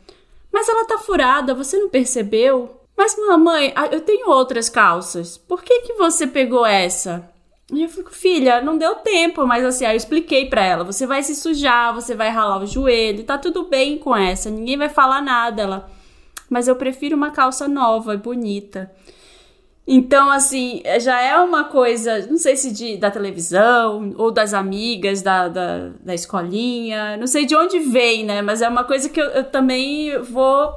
[0.50, 2.80] Mas ela tá furada, você não percebeu?
[2.96, 5.38] Mas mamãe, eu tenho outras calças.
[5.38, 7.30] Por que que você pegou essa?
[7.72, 11.08] E eu fico, filha, não deu tempo, mas assim, aí eu expliquei para ela, você
[11.08, 14.90] vai se sujar, você vai ralar o joelho, tá tudo bem com essa, ninguém vai
[14.90, 15.92] falar nada, ela.
[16.50, 18.92] Mas eu prefiro uma calça nova e bonita.
[19.86, 25.22] Então, assim, já é uma coisa, não sei se de, da televisão ou das amigas
[25.22, 28.42] da, da, da escolinha, não sei de onde vem, né?
[28.42, 30.74] Mas é uma coisa que eu, eu também vou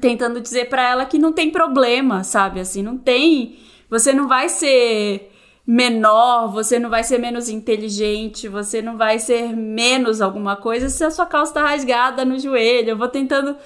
[0.00, 2.60] tentando dizer para ela que não tem problema, sabe?
[2.60, 3.58] Assim, não tem.
[3.88, 5.30] Você não vai ser
[5.66, 11.02] menor, você não vai ser menos inteligente, você não vai ser menos alguma coisa se
[11.02, 12.90] a sua calça tá rasgada no joelho.
[12.90, 13.56] Eu vou tentando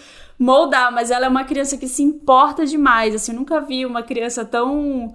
[0.40, 3.14] moldar, mas ela é uma criança que se importa demais.
[3.14, 5.14] Assim, eu nunca vi uma criança tão.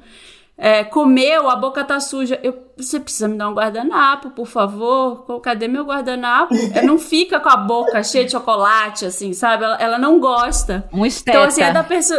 [0.57, 2.39] É, comeu, a boca tá suja.
[2.43, 5.41] Eu, você precisa me dar um guardanapo, por favor?
[5.41, 6.53] Cadê meu guardanapo?
[6.71, 9.65] Ela não fica com a boca cheia de chocolate, assim, sabe?
[9.65, 10.87] Ela, ela não gosta.
[10.93, 11.37] Um esteta.
[11.37, 12.13] Então, assim, é da, perso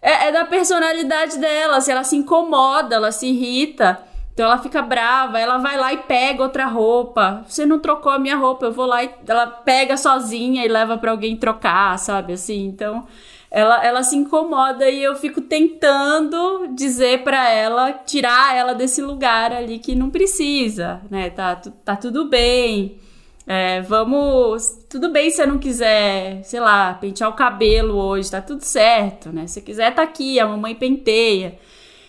[0.00, 1.78] é, é da personalidade dela.
[1.78, 4.00] Assim, ela se incomoda, ela se irrita.
[4.36, 7.42] Então ela fica brava, ela vai lá e pega outra roupa.
[7.48, 10.98] Você não trocou a minha roupa, eu vou lá e ela pega sozinha e leva
[10.98, 12.66] para alguém trocar, sabe assim?
[12.66, 13.06] Então
[13.50, 19.54] ela, ela se incomoda e eu fico tentando dizer para ela, tirar ela desse lugar
[19.54, 21.30] ali que não precisa, né?
[21.30, 22.98] Tá, tá tudo bem.
[23.46, 24.84] É, vamos.
[24.90, 29.32] Tudo bem se você não quiser, sei lá, pentear o cabelo hoje, tá tudo certo,
[29.32, 29.46] né?
[29.46, 31.58] Se quiser, tá aqui, a mamãe penteia.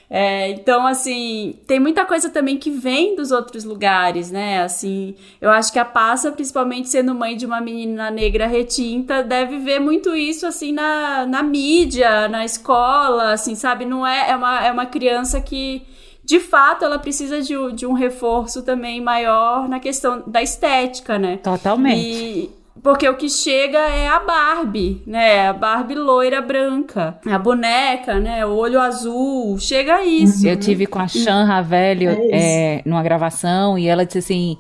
[0.10, 4.64] É, então, assim, tem muita coisa também que vem dos outros lugares, né?
[4.64, 9.58] Assim, eu acho que a Passa, principalmente sendo mãe de uma menina negra retinta, deve
[9.60, 13.84] ver muito isso, assim, na, na mídia, na escola, assim, sabe?
[13.84, 15.82] Não é, é uma, é uma criança que,
[16.24, 21.36] de fato, ela precisa de, de um reforço também maior na questão da estética, né?
[21.44, 22.00] Totalmente.
[22.00, 22.50] E,
[22.82, 25.48] porque o que chega é a Barbie, né?
[25.48, 27.20] A Barbie loira branca.
[27.26, 28.46] A boneca, né?
[28.46, 29.58] O olho azul.
[29.60, 30.48] Chega a isso.
[30.48, 34.58] Eu tive com a Chan Ravelli é é, numa gravação e ela disse assim: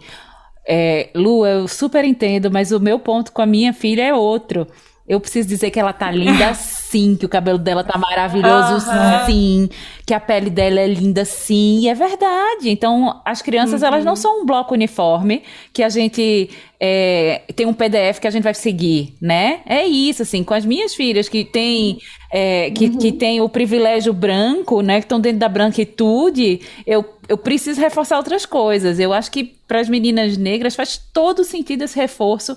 [0.67, 4.67] é, Lu, eu super entendo, mas o meu ponto com a minha filha é outro.
[5.07, 8.85] Eu preciso dizer que ela tá linda sim, que o cabelo dela tá maravilhoso
[9.25, 9.69] sim,
[10.05, 12.69] que a pele dela é linda sim, e é verdade.
[12.69, 13.87] Então, as crianças, uhum.
[13.87, 18.31] elas não são um bloco uniforme que a gente é, tem um PDF que a
[18.31, 19.61] gente vai seguir, né?
[19.65, 21.99] É isso, assim, com as minhas filhas que têm
[22.31, 22.97] é, que, uhum.
[22.97, 28.17] que tem o privilégio branco, né, que estão dentro da branquitude, eu, eu preciso reforçar
[28.17, 28.99] outras coisas.
[28.99, 32.55] Eu acho que para as meninas negras faz todo sentido esse reforço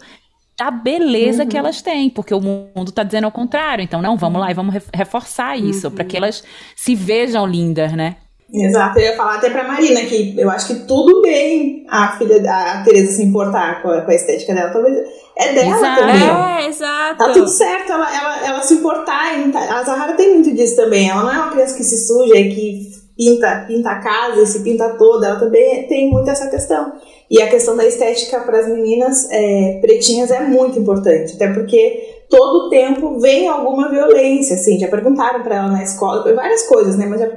[0.61, 1.49] a beleza uhum.
[1.49, 3.83] que elas têm, porque o mundo está dizendo ao contrário.
[3.83, 5.95] Então, não, vamos lá e vamos reforçar isso, uhum.
[5.95, 6.45] para que elas
[6.77, 8.17] se vejam lindas, né?
[8.53, 12.41] Exato, eu ia falar até pra Marina que eu acho que tudo bem a filha
[12.41, 14.99] da Tereza se importar com a, com a, estética dela, talvez
[15.39, 16.01] é dela exato.
[16.01, 16.65] também.
[16.65, 17.17] É, exato.
[17.17, 19.35] Tá tudo certo ela, ela, ela se importar.
[19.71, 21.09] A Zahara tem muito disso também.
[21.09, 24.47] Ela não é uma criança que se suja e que pinta, pinta a casa e
[24.47, 25.27] se pinta toda.
[25.27, 26.95] Ela também tem muito essa questão.
[27.31, 32.25] E a questão da estética para as meninas é, pretinhas é muito importante, até porque
[32.31, 37.07] todo tempo vem alguma violência, assim, já perguntaram para ela na escola, várias coisas, né,
[37.07, 37.29] mas já,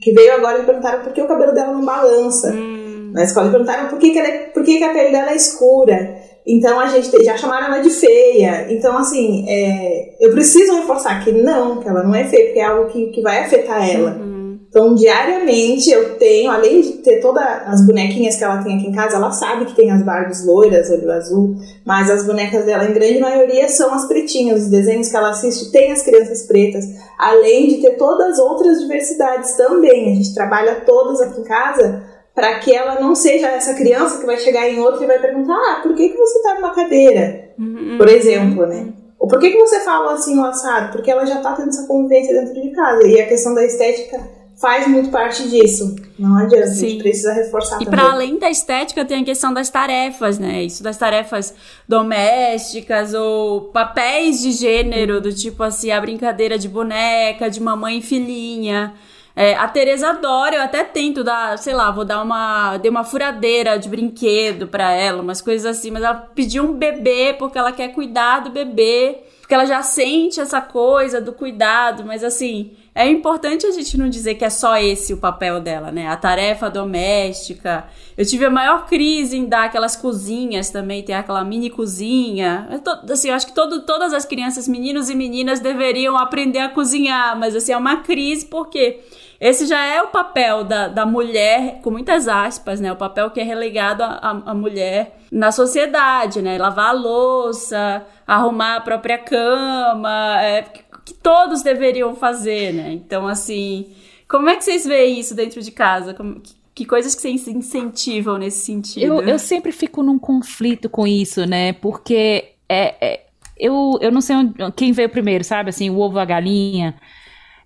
[0.00, 2.50] que veio agora e perguntaram por que o cabelo dela não balança.
[2.50, 3.10] Hum.
[3.12, 5.36] Na escola perguntaram por que, que, ela é, por que, que a pele dela é
[5.36, 6.16] escura.
[6.46, 8.66] Então a gente já chamaram ela de feia.
[8.70, 12.64] Então, assim, é, eu preciso reforçar que não, que ela não é feia, porque é
[12.64, 14.12] algo que, que vai afetar ela.
[14.12, 14.35] Uhum.
[14.76, 18.92] Então, diariamente eu tenho, além de ter todas as bonequinhas que ela tem aqui em
[18.92, 22.92] casa, ela sabe que tem as Barbies loiras, olho azul, mas as bonecas dela, em
[22.92, 24.64] grande maioria, são as pretinhas.
[24.64, 26.84] Os desenhos que ela assiste tem as crianças pretas,
[27.18, 30.12] além de ter todas as outras diversidades também.
[30.12, 32.02] A gente trabalha todas aqui em casa
[32.34, 35.54] para que ela não seja essa criança que vai chegar em outra e vai perguntar:
[35.54, 37.48] ah, por que, que você está numa cadeira?
[37.58, 37.96] Uhum.
[37.96, 38.88] Por exemplo, né?
[39.18, 40.92] Ou por que, que você fala assim no assado?
[40.92, 43.06] Porque ela já está tendo essa convivência dentro de casa.
[43.06, 45.94] E a questão da estética faz muito parte disso.
[46.18, 46.86] Não adianta, Sim.
[46.86, 50.62] a gente precisa reforçar E para além da estética, tem a questão das tarefas, né?
[50.62, 51.54] Isso das tarefas
[51.86, 58.02] domésticas ou papéis de gênero, do tipo assim, a brincadeira de boneca, de mamãe e
[58.02, 58.94] filhinha.
[59.38, 62.78] É, a Teresa adora, eu até tento dar, sei lá, vou dar uma.
[62.78, 67.34] Dei uma furadeira de brinquedo pra ela, umas coisas assim, mas ela pediu um bebê
[67.38, 72.24] porque ela quer cuidar do bebê, porque ela já sente essa coisa do cuidado, mas
[72.24, 76.08] assim, é importante a gente não dizer que é só esse o papel dela, né?
[76.08, 77.84] A tarefa doméstica.
[78.16, 82.66] Eu tive a maior crise em dar aquelas cozinhas também, tem aquela mini cozinha.
[82.72, 86.60] Eu tô, assim, eu acho que todo, todas as crianças, meninos e meninas, deveriam aprender
[86.60, 89.00] a cozinhar, mas assim, é uma crise porque
[89.38, 92.90] esse já é o papel da, da mulher, com muitas aspas, né?
[92.90, 96.56] O papel que é relegado à mulher na sociedade, né?
[96.56, 100.64] Lavar a louça, arrumar a própria cama, é,
[101.06, 102.92] que todos deveriam fazer, né?
[102.92, 103.86] Então, assim,
[104.28, 106.12] como é que vocês veem isso dentro de casa?
[106.12, 109.06] Como, que, que coisas que vocês incentivam nesse sentido?
[109.06, 111.72] Eu, eu sempre fico num conflito com isso, né?
[111.74, 113.26] Porque é, é
[113.56, 115.70] eu, eu não sei onde, quem veio primeiro, sabe?
[115.70, 116.96] Assim, o ovo, a galinha.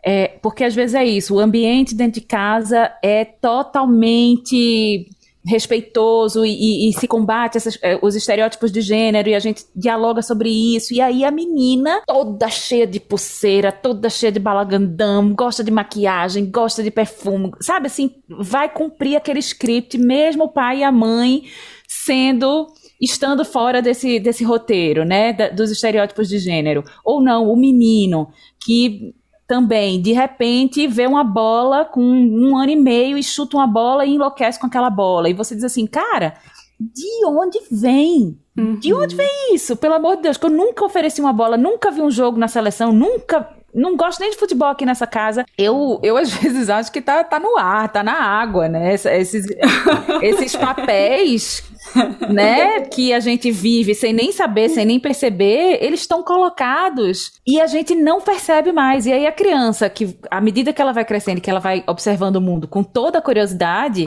[0.04, 5.10] É, porque às vezes é isso, o ambiente dentro de casa é totalmente
[5.44, 10.20] respeitoso e, e, se combate essas, eh, os estereótipos de gênero e a gente dialoga
[10.20, 10.92] sobre isso.
[10.92, 16.50] E aí a menina, toda cheia de pulseira, toda cheia de balagandão, gosta de maquiagem,
[16.50, 21.44] gosta de perfume, sabe assim, vai cumprir aquele script, mesmo o pai e a mãe
[21.88, 22.66] sendo
[23.00, 26.84] estando fora desse, desse roteiro, né, da, dos estereótipos de gênero.
[27.04, 28.28] Ou não, o menino
[28.62, 29.14] que
[29.50, 34.06] também, de repente, vê uma bola com um ano e meio e chuta uma bola
[34.06, 35.28] e enlouquece com aquela bola.
[35.28, 36.34] E você diz assim, cara,
[36.78, 38.38] de onde vem?
[38.56, 38.76] Uhum.
[38.76, 39.74] De onde vem isso?
[39.74, 42.46] Pelo amor de Deus, que eu nunca ofereci uma bola, nunca vi um jogo na
[42.46, 45.44] seleção, nunca não gosto nem de futebol aqui nessa casa.
[45.58, 48.94] Eu, eu às vezes acho que tá, tá no ar, tá na água, né?
[48.94, 49.46] Esses,
[50.22, 51.64] esses papéis
[52.30, 57.60] né, que a gente vive sem nem saber, sem nem perceber, eles estão colocados e
[57.60, 59.06] a gente não percebe mais.
[59.06, 62.36] E aí a criança, que à medida que ela vai crescendo, que ela vai observando
[62.36, 64.06] o mundo com toda a curiosidade,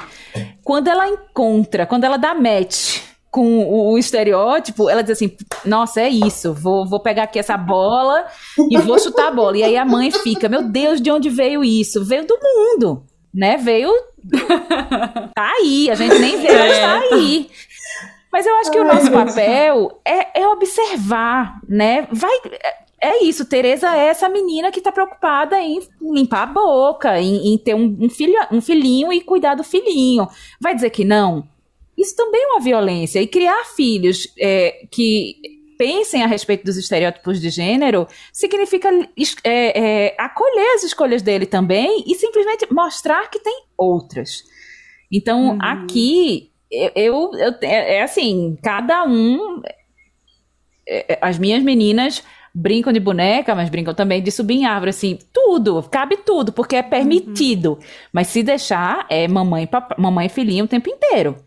[0.64, 3.02] quando ela encontra, quando ela dá match
[3.34, 8.28] com o, estereótipo, ela diz assim: Nossa, é isso, vou, vou pegar aqui essa bola
[8.70, 9.58] e vou chutar a bola.
[9.58, 12.06] E aí a mãe fica: Meu Deus, de onde veio isso?
[12.06, 13.04] Veio do mundo,
[13.34, 13.58] né?
[13.58, 13.92] Veio.
[15.34, 17.14] tá aí, a gente nem vê, mas tá é.
[17.14, 17.50] aí.
[18.32, 22.08] Mas eu acho que o nosso papel é, é observar, né?
[22.12, 22.36] Vai.
[23.00, 27.58] É isso, Tereza é essa menina que tá preocupada em limpar a boca, em, em
[27.58, 30.28] ter um, um, filho, um filhinho e cuidar do filhinho.
[30.60, 31.48] Vai dizer que não?
[31.98, 33.22] Isso também é uma violência.
[33.22, 35.36] E criar filhos é, que
[35.78, 38.90] pensem a respeito dos estereótipos de gênero significa
[39.44, 44.44] é, é, acolher as escolhas dele também e simplesmente mostrar que tem outras.
[45.12, 45.60] Então, uhum.
[45.62, 49.62] aqui eu, eu, é, é, assim, cada um.
[50.88, 54.90] É, é, as minhas meninas brincam de boneca, mas brincam também de subir em árvore,
[54.90, 57.74] assim, tudo, cabe tudo, porque é permitido.
[57.74, 57.80] Uhum.
[58.12, 61.38] Mas se deixar, é mamãe, papai, mamãe e filhinho o tempo inteiro.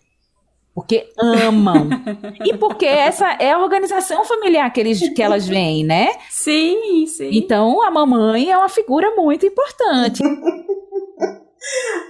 [0.77, 1.89] Porque amam.
[2.45, 6.11] e porque essa é a organização familiar que, eles, que elas veem, né?
[6.29, 7.31] Sim, sim.
[7.33, 10.23] Então a mamãe é uma figura muito importante.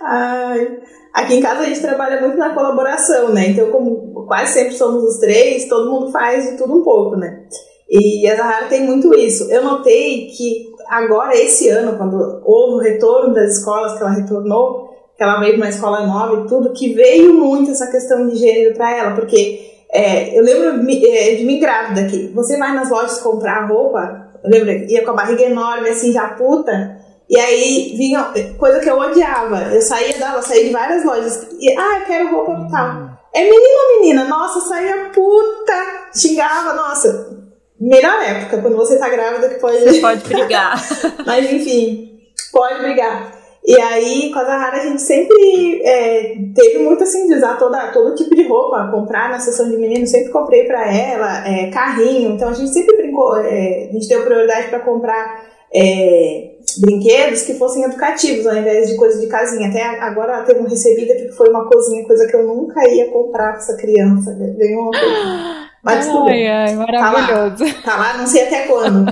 [0.02, 0.80] Ai.
[1.14, 3.50] Aqui em casa a gente trabalha muito na colaboração, né?
[3.50, 7.46] Então, como quase sempre somos os três, todo mundo faz de tudo um pouco, né?
[7.88, 9.48] E a Zahara tem muito isso.
[9.50, 14.90] Eu notei que agora, esse ano, quando houve o retorno das escolas, que ela retornou,
[15.16, 18.36] que ela veio para uma escola nova e tudo, que veio muito essa questão de
[18.36, 22.90] gênero para ela, porque é, eu lembro é, de mim grávida que você vai nas
[22.90, 26.96] lojas comprar roupa, eu lembro, ia com a barriga enorme, assim, já puta,
[27.28, 29.62] e aí vinha coisa que eu odiava.
[29.74, 31.48] Eu saía dela, saía de várias lojas.
[31.58, 33.10] E, ah, eu quero roupa tal.
[33.34, 34.24] É menino ou menina?
[34.24, 37.36] Nossa, saía puta, xingava, nossa.
[37.78, 39.80] Melhor época, quando você tá grávida, que pode.
[39.80, 40.80] Você pode brigar.
[41.26, 42.20] Mas enfim,
[42.52, 43.35] pode brigar.
[43.66, 47.88] E aí, com a Zahara, a gente sempre é, teve muito assim de usar toda,
[47.88, 52.30] todo tipo de roupa, comprar na seção de menino, sempre comprei para ela, é, carrinho.
[52.30, 55.44] Então a gente sempre brincou, é, a gente deu prioridade para comprar
[55.74, 59.68] é, brinquedos que fossem educativos, ao invés de coisa de casinha.
[59.68, 63.48] Até agora teve um recebido que foi uma cozinha, coisa que eu nunca ia comprar
[63.48, 64.32] pra essa criança.
[64.56, 65.66] Veio uma coisa.
[65.82, 67.64] Mas tudo ai, ai, maravilhoso.
[67.84, 69.06] Tá lá, tá lá, não sei até quando.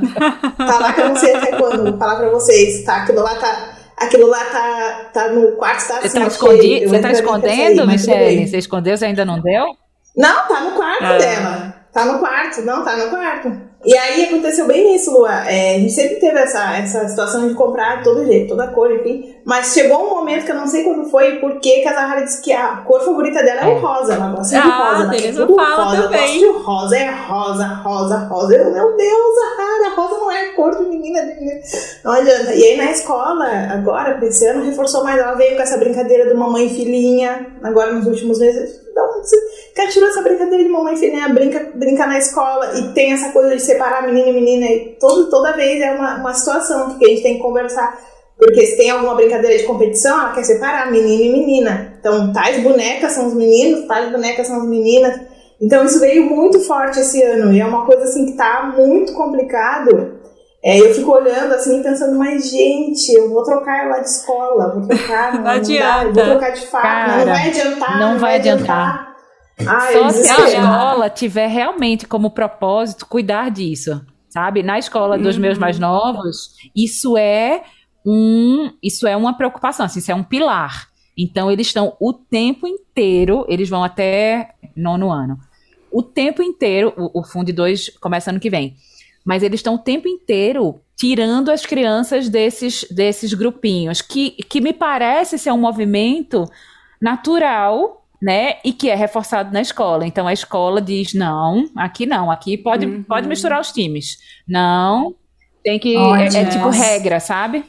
[0.56, 1.90] tá lá que eu não sei até quando.
[1.90, 3.02] Vou falar pra vocês, tá?
[3.02, 3.73] Aquilo lá tá.
[3.96, 6.18] Aquilo lá tá, tá no quarto, tá assim.
[6.18, 8.46] Tá escondi, você tá escondendo, Michelle?
[8.46, 9.66] Você escondeu, você ainda não deu?
[10.16, 11.18] Não, tá no quarto ah.
[11.18, 11.74] dela.
[11.92, 13.52] Tá no quarto, não, tá no quarto.
[13.84, 15.48] E aí aconteceu bem isso, Lua.
[15.48, 19.33] É, a gente sempre teve essa, essa situação de comprar todo jeito, toda cor, enfim.
[19.44, 22.40] Mas chegou um momento que eu não sei quando foi, porque que a Zahara disse
[22.40, 24.14] que a cor favorita dela é o rosa.
[24.14, 25.02] Ela gosta ah, de rosa.
[25.02, 26.02] Ela quer tudo fala rosa.
[26.02, 26.42] Também.
[26.42, 28.56] Eu gosto de rosa, é rosa, rosa, rosa.
[28.56, 31.60] Eu, meu Deus, Zahara, rosa não é cor de menina, de menina.
[32.02, 32.54] Não adianta.
[32.54, 35.20] E aí na escola, agora, esse ano, reforçou mais.
[35.20, 38.80] Ela veio com essa brincadeira do mamãe e filhinha, agora nos últimos meses.
[38.90, 39.36] Então, você
[39.74, 43.30] quer tirar essa brincadeira de mamãe e filhinha, brinca, brinca na escola e tem essa
[43.30, 44.66] coisa de separar menino e menina.
[44.66, 48.13] E todo, toda vez é uma, uma situação que a gente tem que conversar.
[48.36, 51.94] Porque se tem alguma brincadeira de competição, ela quer separar menino e menina.
[51.98, 55.20] Então, tais bonecas são os meninos, tais bonecas são as meninas.
[55.60, 59.14] Então isso veio muito forte esse ano e é uma coisa assim que tá muito
[59.14, 60.18] complicado.
[60.62, 64.88] É, eu fico olhando assim pensando, mas gente, eu vou trocar ela de escola, vou
[64.88, 66.12] trocar, não, não adianta.
[66.12, 69.16] Dá, vou trocar de faca, não vai adiantar, não, não vai adiantar.
[69.58, 69.92] adiantar.
[69.92, 74.62] Só se a escola tiver realmente como propósito cuidar disso, sabe?
[74.62, 75.82] Na escola dos meus mais uhum.
[75.82, 77.62] novos, isso é
[78.04, 80.88] um, isso é uma preocupação, assim, isso é um pilar.
[81.16, 85.38] Então, eles estão o tempo inteiro, eles vão até nono ano.
[85.90, 88.76] O tempo inteiro, o, o Fundo 2 começa ano que vem.
[89.24, 94.72] Mas eles estão o tempo inteiro tirando as crianças desses, desses grupinhos, que, que me
[94.72, 96.44] parece ser um movimento
[97.00, 98.56] natural, né?
[98.64, 100.06] E que é reforçado na escola.
[100.06, 103.02] Então a escola diz: não, aqui não, aqui pode, uhum.
[103.02, 104.18] pode misturar os times.
[104.46, 105.14] Não,
[105.62, 105.96] tem que.
[105.96, 107.64] é, é tipo regra, sabe?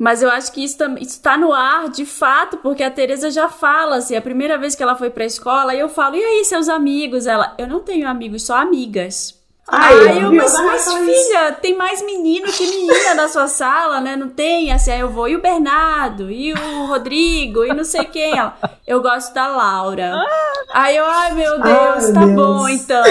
[0.00, 3.96] Mas eu acho que isso está no ar, de fato, porque a Tereza já fala,
[3.96, 7.26] assim, a primeira vez que ela foi pra escola, eu falo, e aí, seus amigos?
[7.26, 9.38] Ela, eu não tenho amigos, só amigas.
[9.68, 14.16] Ai, Ai eu, mas, mas filha, tem mais menino que menina na sua sala, né?
[14.16, 14.72] Não tem?
[14.72, 18.36] Assim, aí eu vou, e o Bernardo, e o Rodrigo, e não sei quem.
[18.36, 20.24] Ela, eu gosto da Laura.
[20.72, 22.34] Aí eu, ai meu Deus, ai, tá Deus.
[22.34, 23.04] bom então.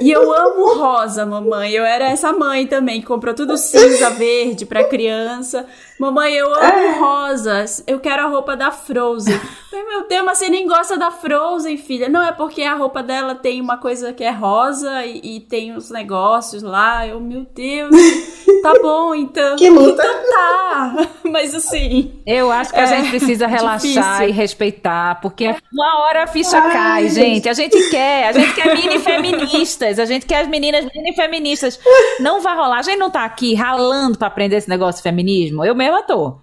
[0.00, 1.70] E eu amo rosa, mamãe.
[1.70, 5.66] Eu era essa mãe também, que comprou tudo cinza, verde pra criança.
[5.98, 6.98] Mamãe, eu amo é.
[6.98, 7.82] rosas.
[7.86, 9.38] Eu quero a roupa da Frozen.
[9.70, 12.08] Falei, meu Deus, mas você nem gosta da Frozen, filha.
[12.08, 15.74] Não, é porque a roupa dela tem uma coisa que é rosa e, e tem
[15.74, 17.06] uns negócios lá.
[17.06, 17.94] Eu, meu Deus.
[18.62, 19.56] Tá bom, então.
[19.56, 20.02] Que luta.
[20.02, 21.08] Então tá.
[21.30, 22.20] Mas assim.
[22.26, 24.28] Eu acho que a gente precisa relaxar difícil.
[24.28, 27.48] e respeitar, porque uma hora a ficha Ai, cai, gente.
[27.48, 31.78] A gente quer, a gente quer mini feministas, a gente quer as meninas mini feministas.
[32.18, 32.78] Não vai rolar.
[32.78, 35.64] A gente não tá aqui ralando para aprender esse negócio de feminismo.
[35.64, 36.38] Eu mesma tô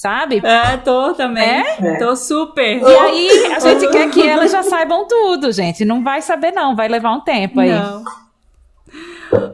[0.00, 0.40] sabe?
[0.42, 1.44] É, tô também.
[1.44, 1.98] É?
[1.98, 2.80] Tô super.
[2.80, 5.84] E aí, a gente quer que elas já saibam tudo, gente.
[5.84, 6.74] Não vai saber, não.
[6.74, 7.70] Vai levar um tempo aí.
[7.70, 8.02] Não.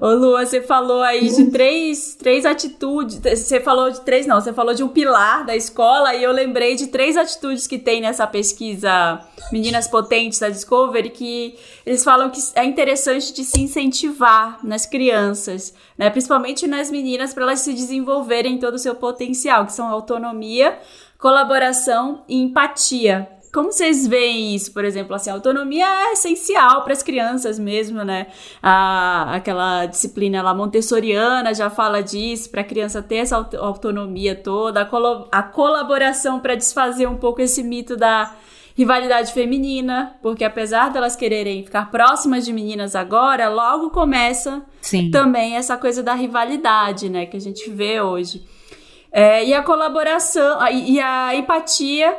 [0.01, 3.18] Ô, Lua, você falou aí de três, três atitudes.
[3.18, 6.77] Você falou de três, não, você falou de um pilar da escola e eu lembrei
[6.77, 9.20] de três atitudes que tem nessa pesquisa
[9.53, 15.74] Meninas Potentes da Discovery que eles falam que é interessante de se incentivar nas crianças,
[15.97, 16.09] né?
[16.09, 20.79] Principalmente nas meninas, para elas se desenvolverem todo o seu potencial, que são autonomia,
[21.18, 23.36] colaboração e empatia.
[23.57, 28.04] Como vocês veem isso, por exemplo, assim, a autonomia é essencial para as crianças mesmo,
[28.04, 28.26] né?
[28.62, 34.82] A, aquela disciplina lá montessoriana já fala disso, para a criança ter essa autonomia toda,
[34.82, 38.30] a, colo a colaboração para desfazer um pouco esse mito da
[38.76, 45.11] rivalidade feminina, porque apesar delas quererem ficar próximas de meninas agora, logo começa Sim.
[45.11, 48.44] também essa coisa da rivalidade, né, que a gente vê hoje.
[49.11, 52.14] É, e a colaboração, e a empatia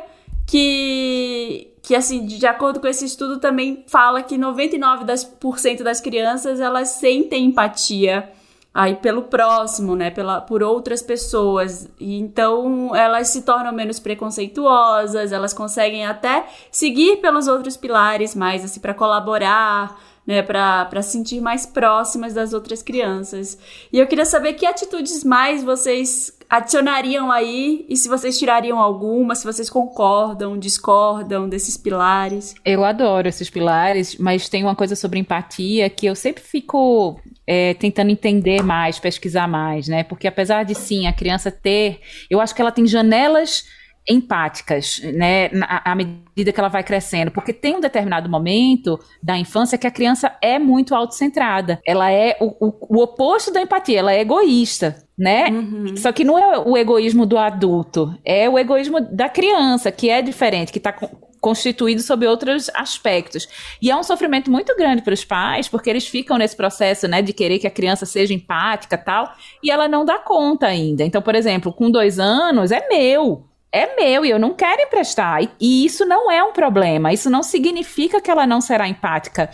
[0.48, 6.88] que, que assim, de acordo com esse estudo também fala que 99% das, crianças elas
[6.88, 8.32] sentem empatia
[8.72, 11.86] aí pelo próximo, né, pela, por outras pessoas.
[12.00, 18.64] E então elas se tornam menos preconceituosas, elas conseguem até seguir pelos outros pilares mais
[18.64, 23.58] assim para colaborar, né, para sentir mais próximas das outras crianças.
[23.90, 29.34] E eu queria saber que atitudes mais vocês adicionariam aí e se vocês tirariam alguma,
[29.34, 32.54] se vocês concordam, discordam desses pilares.
[32.62, 37.72] Eu adoro esses pilares, mas tem uma coisa sobre empatia que eu sempre fico é,
[37.72, 40.02] tentando entender mais, pesquisar mais, né?
[40.02, 43.64] Porque apesar de sim a criança ter, eu acho que ela tem janelas
[44.08, 49.76] empáticas, né, à medida que ela vai crescendo, porque tem um determinado momento da infância
[49.76, 54.12] que a criança é muito autocentrada, ela é o, o, o oposto da empatia, ela
[54.12, 55.48] é egoísta, né?
[55.48, 55.96] Uhum.
[55.96, 60.22] Só que não é o egoísmo do adulto, é o egoísmo da criança, que é
[60.22, 60.92] diferente, que está
[61.40, 63.48] constituído sob outros aspectos.
[63.80, 67.22] E é um sofrimento muito grande para os pais, porque eles ficam nesse processo, né,
[67.22, 69.32] de querer que a criança seja empática tal,
[69.62, 71.04] e ela não dá conta ainda.
[71.04, 75.42] Então, por exemplo, com dois anos, é meu é meu e eu não quero emprestar.
[75.42, 77.12] E, e, isso não é um problema.
[77.12, 79.50] Isso não significa que ela não será empática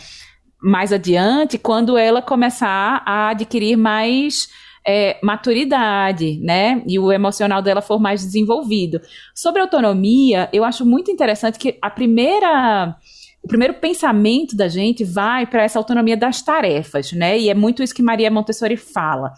[0.61, 4.47] mais adiante quando ela começar a adquirir mais
[4.87, 6.81] é, maturidade, né?
[6.87, 9.01] E o emocional dela for mais desenvolvido.
[9.33, 12.95] Sobre autonomia, eu acho muito interessante que a primeira
[13.43, 17.37] o primeiro pensamento da gente vai para essa autonomia das tarefas, né?
[17.37, 19.33] E é muito isso que Maria Montessori fala.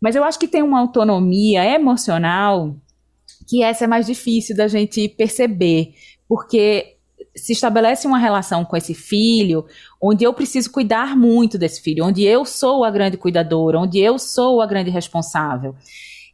[0.00, 2.74] Mas eu acho que tem uma autonomia emocional
[3.50, 5.92] que essa é mais difícil da gente perceber,
[6.28, 6.94] porque
[7.34, 9.66] se estabelece uma relação com esse filho,
[10.00, 14.20] onde eu preciso cuidar muito desse filho, onde eu sou a grande cuidadora, onde eu
[14.20, 15.74] sou a grande responsável.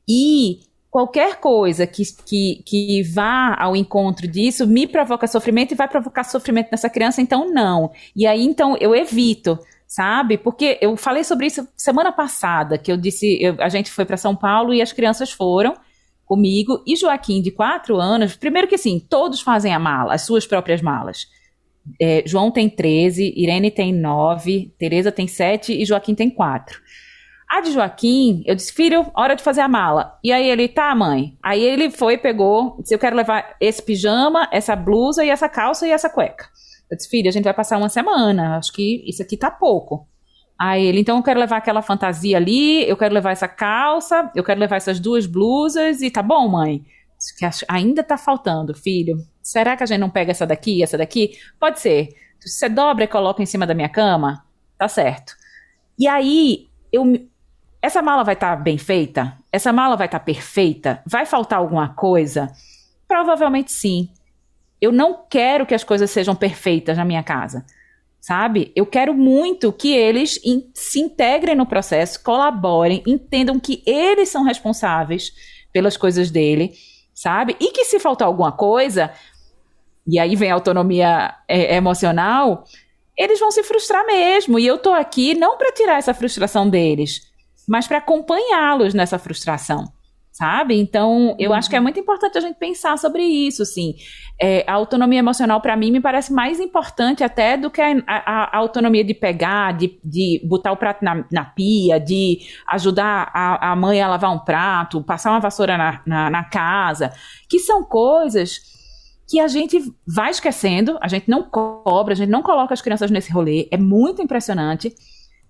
[0.06, 0.60] E
[0.90, 6.22] qualquer coisa que, que, que vá ao encontro disso me provoca sofrimento e vai provocar
[6.22, 7.90] sofrimento nessa criança, então não.
[8.14, 9.58] E aí, então, eu evito
[9.88, 10.36] sabe?
[10.36, 14.16] Porque eu falei sobre isso semana passada, que eu disse, eu, a gente foi para
[14.16, 15.76] São Paulo e as crianças foram
[16.26, 18.36] comigo e Joaquim de quatro anos.
[18.36, 21.26] Primeiro que assim, todos fazem a mala, as suas próprias malas.
[22.02, 26.80] É, João tem 13, Irene tem 9, Tereza tem 7 e Joaquim tem 4.
[27.48, 30.18] A de Joaquim, eu disse, filho, hora de fazer a mala.
[30.22, 31.38] E aí ele, tá, mãe.
[31.40, 35.86] Aí ele foi, pegou, disse, eu quero levar esse pijama, essa blusa e essa calça
[35.86, 36.48] e essa cueca.
[36.90, 40.08] Eu disse, filho, a gente vai passar uma semana, acho que isso aqui tá pouco.
[40.58, 44.42] Aí ele, então eu quero levar aquela fantasia ali, eu quero levar essa calça, eu
[44.42, 46.84] quero levar essas duas blusas e tá bom, mãe?
[47.38, 49.18] Que ainda tá faltando, filho.
[49.42, 51.38] Será que a gente não pega essa daqui, essa daqui?
[51.58, 52.08] Pode ser.
[52.40, 54.44] Você dobra e coloca em cima da minha cama?
[54.78, 55.34] Tá certo.
[55.98, 57.28] E aí, eu
[57.86, 59.36] essa mala vai estar tá bem feita?
[59.52, 61.00] Essa mala vai estar tá perfeita?
[61.06, 62.50] Vai faltar alguma coisa?
[63.06, 64.10] Provavelmente sim.
[64.80, 67.64] Eu não quero que as coisas sejam perfeitas na minha casa,
[68.26, 68.72] sabe?
[68.74, 74.42] Eu quero muito que eles in se integrem no processo, colaborem, entendam que eles são
[74.42, 75.32] responsáveis
[75.72, 76.72] pelas coisas dele,
[77.14, 77.54] sabe?
[77.60, 79.12] E que se faltar alguma coisa,
[80.04, 82.64] e aí vem a autonomia é, emocional,
[83.16, 84.58] eles vão se frustrar mesmo.
[84.58, 87.30] E eu tô aqui não para tirar essa frustração deles,
[87.64, 89.84] mas para acompanhá-los nessa frustração,
[90.36, 90.78] sabe?
[90.78, 93.94] Então, eu acho que é muito importante a gente pensar sobre isso, assim.
[94.38, 98.44] É, a autonomia emocional, para mim, me parece mais importante até do que a, a,
[98.54, 103.72] a autonomia de pegar, de, de botar o prato na, na pia, de ajudar a,
[103.72, 107.14] a, mãe a lavar um prato, passar uma vassoura na, na, na casa,
[107.48, 108.60] que são coisas
[109.26, 113.10] que a gente vai esquecendo, a gente não cobra, a gente não coloca as crianças
[113.10, 114.94] nesse rolê, é muito impressionante,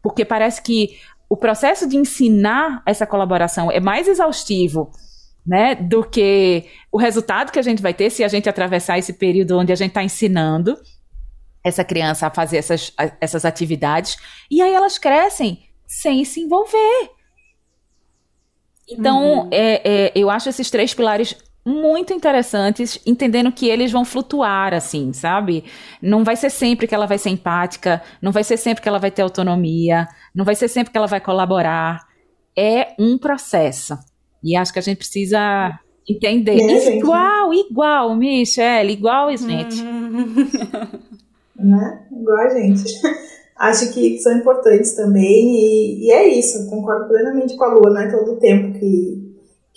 [0.01, 0.91] porque parece que
[1.28, 4.90] o processo de ensinar essa colaboração é mais exaustivo
[5.46, 9.12] né, do que o resultado que a gente vai ter se a gente atravessar esse
[9.12, 10.76] período onde a gente está ensinando
[11.62, 14.16] essa criança a fazer essas, essas atividades,
[14.48, 17.10] e aí elas crescem sem se envolver.
[18.88, 19.48] Então, uhum.
[19.50, 25.12] é, é, eu acho esses três pilares muito interessantes, entendendo que eles vão flutuar, assim,
[25.12, 25.64] sabe?
[26.00, 29.00] Não vai ser sempre que ela vai ser empática, não vai ser sempre que ela
[29.00, 30.06] vai ter autonomia,
[30.37, 32.07] não vai ser sempre que ela vai colaborar.
[32.57, 33.99] É um processo.
[34.45, 36.61] E acho que a gente precisa entender.
[36.61, 37.70] É, igual, gente.
[37.70, 39.82] igual, Michelle, igual a gente.
[41.59, 42.07] né?
[42.12, 42.84] Igual a gente.
[43.59, 48.01] acho que são importantes também, e, e é isso, concordo plenamente com a Lua, não
[48.03, 49.26] é todo o tempo que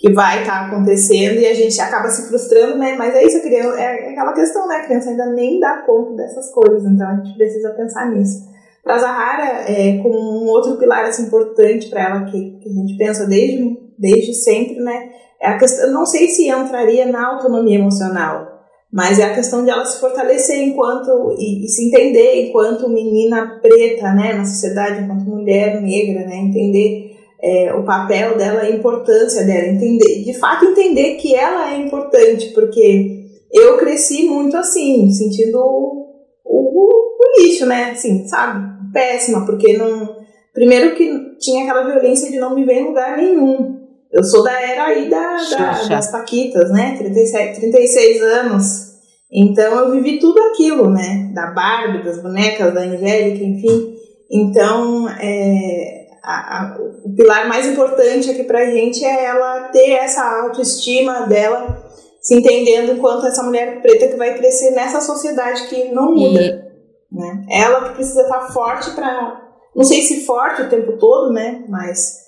[0.00, 2.96] que vai estar tá acontecendo e a gente acaba se frustrando, né?
[2.96, 4.76] Mas é isso, criança, é aquela questão, né?
[4.76, 8.49] A criança ainda nem dá conta dessas coisas, então a gente precisa pensar nisso.
[8.82, 12.96] Para Zahara, é, com um outro pilar assim, importante para ela que, que a gente
[12.96, 15.10] pensa desde, desde sempre, né?
[15.40, 18.60] É a questão, não sei se entraria na autonomia emocional,
[18.92, 23.58] mas é a questão de ela se fortalecer enquanto e, e, se entender enquanto menina
[23.62, 29.44] preta, né, na sociedade, enquanto mulher negra, né, entender é, o papel dela, a importância
[29.44, 33.20] dela, entender, de fato entender que ela é importante, porque
[33.52, 36.06] eu cresci muito assim, sentindo o,
[36.44, 37.90] o, o lixo, né?
[37.92, 38.92] Assim, sabe?
[38.92, 40.20] Péssima, porque não.
[40.52, 43.78] Primeiro que tinha aquela violência de não me ver em lugar nenhum.
[44.12, 46.96] Eu sou da era aí da, da das Paquitas, né?
[46.98, 48.90] 37, 36 anos.
[49.32, 51.30] Então eu vivi tudo aquilo, né?
[51.32, 53.94] Da Barbie, das bonecas, da Angélica, enfim.
[54.28, 60.22] Então, é, a, a, o pilar mais importante aqui pra gente é ela ter essa
[60.42, 61.82] autoestima dela,
[62.20, 66.69] se entendendo enquanto essa mulher preta que vai crescer nessa sociedade que não muda.
[67.12, 67.16] E...
[67.16, 67.46] Né?
[67.50, 69.48] Ela que precisa estar forte para.
[69.74, 71.64] Não sei se forte o tempo todo, né?
[71.68, 72.20] Mas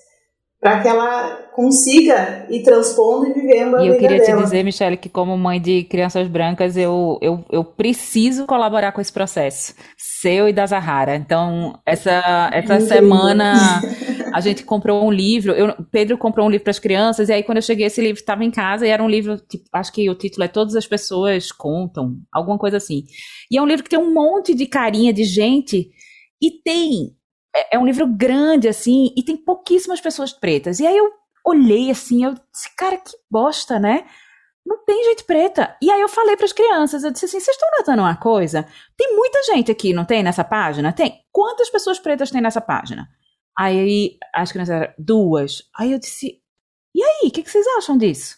[0.63, 4.37] para que ela consiga ir transpondo e vivendo a e vida eu queria dela.
[4.37, 9.01] te dizer, Michelle, que como mãe de crianças brancas, eu, eu, eu preciso colaborar com
[9.01, 11.17] esse processo, seu e da Zahara.
[11.17, 13.81] Então, essa, essa semana
[14.33, 17.43] a gente comprou um livro, eu, Pedro comprou um livro para as crianças, e aí
[17.43, 20.09] quando eu cheguei, esse livro estava em casa, e era um livro, tipo, acho que
[20.09, 23.03] o título é Todas as Pessoas Contam, alguma coisa assim.
[23.51, 25.89] E é um livro que tem um monte de carinha de gente,
[26.41, 27.15] e tem
[27.55, 30.79] é, é um livro grande, assim, e tem pouquíssimas pessoas pretas.
[30.79, 31.09] E aí eu
[31.45, 34.05] olhei assim, eu disse, cara, que bosta, né?
[34.65, 35.75] não tem gente preta.
[35.81, 38.65] E aí eu falei para as crianças, eu disse assim, vocês estão notando uma coisa?
[38.97, 40.93] Tem muita gente aqui, não tem, nessa página?
[40.93, 41.21] Tem.
[41.31, 43.07] Quantas pessoas pretas tem nessa página?
[43.57, 45.63] Aí as crianças eram duas.
[45.77, 46.41] Aí eu disse,
[46.95, 48.35] e aí, o que, que vocês acham disso?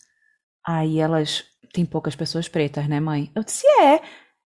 [0.66, 1.44] Aí elas,
[1.74, 3.32] tem poucas pessoas pretas, né, mãe?
[3.36, 4.02] Eu disse, é.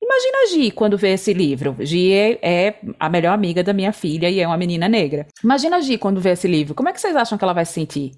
[0.01, 1.75] Imagina a Gi quando vê esse livro.
[1.79, 5.25] Gi é, é, a melhor amiga da minha filha e é uma menina negra.
[5.43, 6.75] Imagina a Gi quando vê esse livro.
[6.75, 8.11] Como é que vocês acham que ela vai se sentir?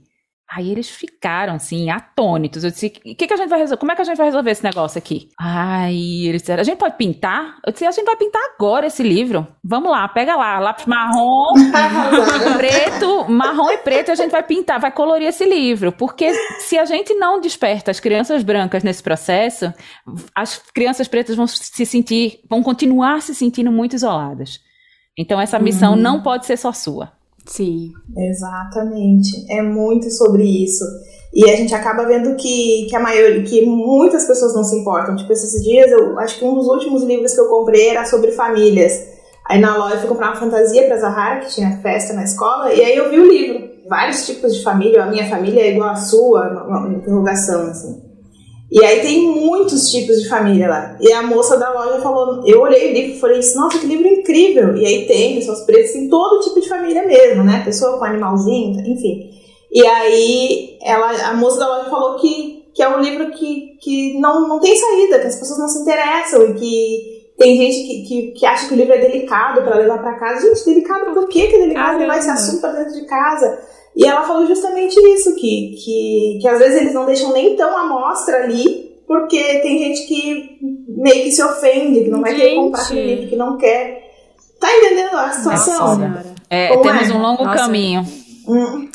[0.50, 2.64] Aí eles ficaram assim, atônitos.
[2.64, 3.80] Eu disse: que, que a gente vai resolver?
[3.80, 5.28] Como é que a gente vai resolver esse negócio aqui?
[5.38, 7.58] Aí eles disseram: a gente pode pintar?
[7.66, 9.46] Eu disse: a gente vai pintar agora esse livro.
[9.62, 11.54] Vamos lá, pega lá, lápis marrom,
[12.56, 15.92] preto, marrom e preto, e a gente vai pintar, vai colorir esse livro.
[15.92, 19.74] Porque se a gente não desperta as crianças brancas nesse processo,
[20.34, 24.62] as crianças pretas vão se sentir, vão continuar se sentindo muito isoladas.
[25.18, 26.00] Então essa missão uhum.
[26.00, 27.17] não pode ser só sua.
[27.48, 27.92] Sim.
[28.16, 29.46] Exatamente.
[29.50, 30.84] É muito sobre isso.
[31.34, 35.16] E a gente acaba vendo que, que a maioria, que muitas pessoas não se importam.
[35.16, 38.32] Tipo, esses dias, eu acho que um dos últimos livros que eu comprei era sobre
[38.32, 39.08] famílias.
[39.46, 42.74] Aí na loja eu fui comprar uma fantasia pra Zahara, que tinha festa na escola,
[42.74, 43.70] e aí eu vi o livro.
[43.88, 48.07] Vários tipos de família, a minha família é igual à sua, uma interrogação, assim.
[48.70, 50.98] E aí tem muitos tipos de família lá.
[51.00, 53.88] E a moça da loja falou, eu olhei o livro e falei assim, nossa, que
[53.88, 54.76] livro incrível.
[54.76, 57.64] E aí tem pessoas pretas, tem todo tipo de família mesmo, né?
[57.64, 59.32] Pessoa com animalzinho, enfim.
[59.72, 64.20] E aí ela, a moça da loja falou que, que é um livro que, que
[64.20, 68.02] não, não tem saída, que as pessoas não se interessam e que tem gente que,
[68.04, 70.48] que, que acha que o livro é delicado para levar para casa.
[70.48, 73.60] Gente, delicado por que, que é delicado levar esse assunto pra dentro de casa?
[73.98, 77.76] E ela falou justamente isso, que, que, que às vezes eles não deixam nem tão
[77.76, 82.42] a mostra ali, porque tem gente que meio que se ofende, que não vai gente.
[82.42, 84.08] querer comprar aquele livro, que não quer.
[84.60, 85.98] Tá entendendo a situação?
[85.98, 87.14] Nossa, é, temos é?
[87.14, 87.58] um longo Nossa.
[87.58, 88.06] caminho.
[88.48, 88.88] Hum.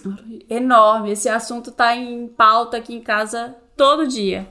[0.49, 1.11] Enorme.
[1.11, 4.47] Esse assunto tá em pauta aqui em casa todo dia.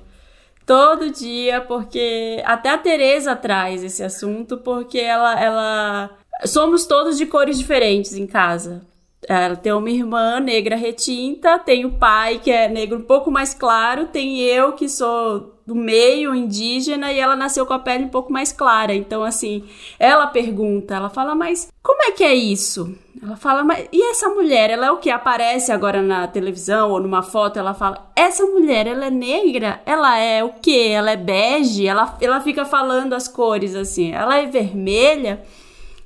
[0.66, 6.10] Todo dia, porque até a Tereza traz esse assunto, porque ela, ela.
[6.45, 8.82] Somos todos de cores diferentes em casa.
[9.28, 13.53] Ela tem uma irmã negra retinta, tem o pai que é negro um pouco mais
[13.53, 18.09] claro, tem eu que sou do meio indígena e ela nasceu com a pele um
[18.09, 18.93] pouco mais clara.
[18.93, 19.63] Então, assim,
[19.99, 22.97] ela pergunta, ela fala, mas como é que é isso?
[23.22, 24.72] Ela fala, mas e essa mulher?
[24.72, 27.59] Ela é o que aparece agora na televisão ou numa foto?
[27.59, 29.82] Ela fala, essa mulher, ela é negra?
[29.86, 30.89] Ela é o quê?
[30.91, 31.88] Ela é bege?
[31.88, 35.43] Ela, ela fica falando as cores assim, ela é vermelha?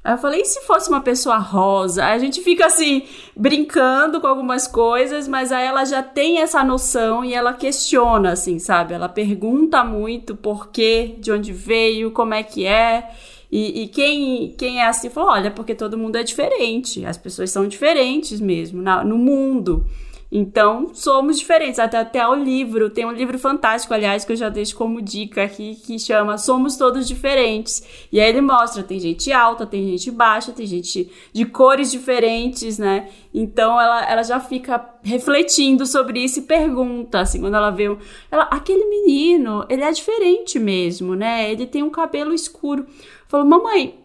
[0.06, 2.06] Aí eu falei, e se fosse uma pessoa rosa?
[2.06, 3.02] Aí a gente fica assim,
[3.36, 8.60] brincando com algumas coisas, mas aí ela já tem essa noção e ela questiona, assim,
[8.60, 8.94] sabe?
[8.94, 13.10] Ela pergunta muito por quê, de onde veio, como é que é.
[13.52, 17.50] E, e, quem, quem é assim falou: olha, porque todo mundo é diferente, as pessoas
[17.50, 19.84] são diferentes mesmo na, no mundo.
[20.32, 21.80] Então, somos diferentes.
[21.80, 25.44] Até, até o livro, tem um livro fantástico, aliás, que eu já deixo como dica
[25.44, 28.08] aqui, que chama Somos Todos Diferentes.
[28.12, 32.78] E aí ele mostra: tem gente alta, tem gente baixa, tem gente de cores diferentes,
[32.78, 33.10] né?
[33.34, 37.86] Então ela, ela já fica refletindo sobre isso e pergunta, assim, quando ela vê.
[38.32, 41.52] Ela, aquele menino, ele é diferente mesmo, né?
[41.52, 42.86] Ele tem um cabelo escuro.
[43.28, 44.00] Falou, mamãe,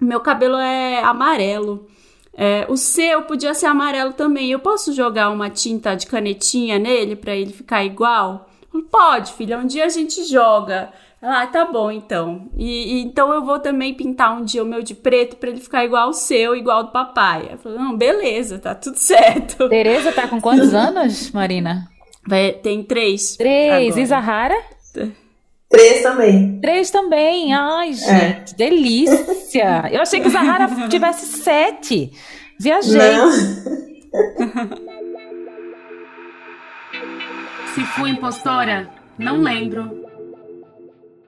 [0.00, 1.86] meu cabelo é amarelo.
[2.36, 4.50] É, o seu podia ser amarelo também.
[4.50, 8.50] Eu posso jogar uma tinta de canetinha nele para ele ficar igual?
[8.90, 9.58] Pode, filha.
[9.58, 10.92] Um dia a gente joga.
[11.22, 12.50] Ah, tá bom então.
[12.56, 15.60] E, e, então eu vou também pintar um dia o meu de preto para ele
[15.60, 17.48] ficar igual ao seu, igual ao do papai.
[17.52, 19.68] Eu falei, não, beleza, tá tudo certo.
[19.68, 21.88] Tereza tá com quantos anos, Marina?
[22.26, 23.36] Vai, tem três.
[23.36, 23.88] Três.
[23.88, 24.00] Agora.
[24.00, 24.74] E Zahara?
[25.74, 26.60] Três também.
[26.60, 27.52] Três também.
[27.52, 27.92] Ai, é.
[27.92, 28.56] gente, é.
[28.56, 29.88] delícia.
[29.90, 32.12] Eu achei que Zahara tivesse sete.
[32.60, 33.00] Viajei.
[33.00, 33.32] Não.
[37.74, 40.04] Se fui impostora, não lembro.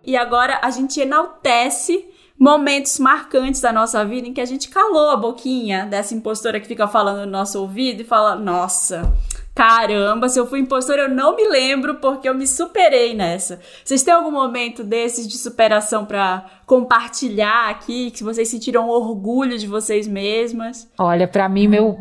[0.04, 5.10] E agora a gente enaltece momentos marcantes da nossa vida em que a gente calou
[5.10, 9.12] a boquinha dessa impostora que fica falando no nosso ouvido e fala: Nossa,
[9.56, 13.58] caramba, se eu fui impostora, eu não me lembro porque eu me superei nessa.
[13.82, 19.66] Vocês têm algum momento desses de superação para compartilhar aqui, que vocês sentiram orgulho de
[19.66, 20.86] vocês mesmas?
[20.98, 21.98] Olha, para mim, meu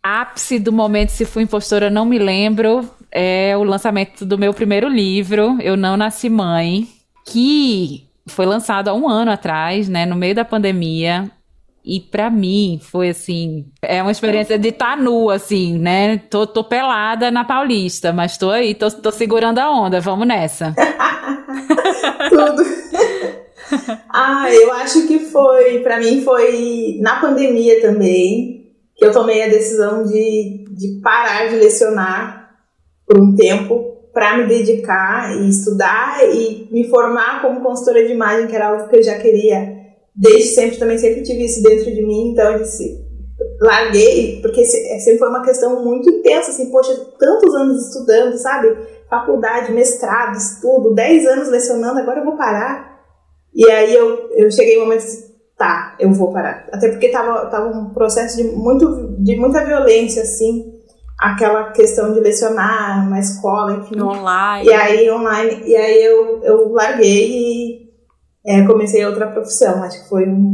[0.00, 4.54] ápice do momento se fui impostora, eu não me lembro, é o lançamento do meu
[4.54, 6.86] primeiro livro, Eu Não Nasci Mãe,
[7.26, 11.28] que foi lançado há um ano atrás, né, no meio da pandemia.
[11.84, 16.16] E para mim foi assim, é uma experiência de estar tá assim, né?
[16.16, 20.74] Tô, tô pelada na Paulista, mas tô aí, tô, tô segurando a onda, vamos nessa.
[22.30, 22.62] Tudo.
[24.08, 29.48] ah, eu acho que foi, para mim foi na pandemia também, que eu tomei a
[29.48, 32.50] decisão de, de parar de lecionar
[33.06, 38.46] por um tempo para me dedicar e estudar e me formar como consultora de imagem,
[38.46, 39.83] que era algo que eu já queria
[40.14, 43.04] desde sempre, também sempre tive isso dentro de mim, então eu disse,
[43.60, 48.76] larguei, porque é, sempre foi uma questão muito intensa, assim, poxa, tantos anos estudando, sabe?
[49.10, 52.94] Faculdade, mestrado, estudo, 10 anos lecionando, agora eu vou parar.
[53.54, 55.04] E aí eu, eu cheguei um momento
[55.56, 56.66] tá, eu vou parar.
[56.72, 60.74] Até porque tava, tava um processo de, muito, de muita violência, assim,
[61.18, 64.00] aquela questão de lecionar na escola, enfim.
[64.00, 64.68] Online.
[64.68, 67.83] E aí, online, e aí eu, eu larguei e
[68.46, 69.82] é, comecei outra profissão.
[69.82, 70.52] Acho que foi um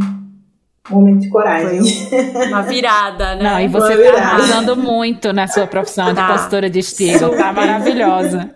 [0.89, 1.83] momento de coragem.
[2.09, 3.43] Foi uma virada, né?
[3.43, 6.29] Não, e você tá arrasando muito na sua profissão de tá.
[6.29, 7.37] consultora de estilo.
[7.37, 8.55] Tá maravilhosa.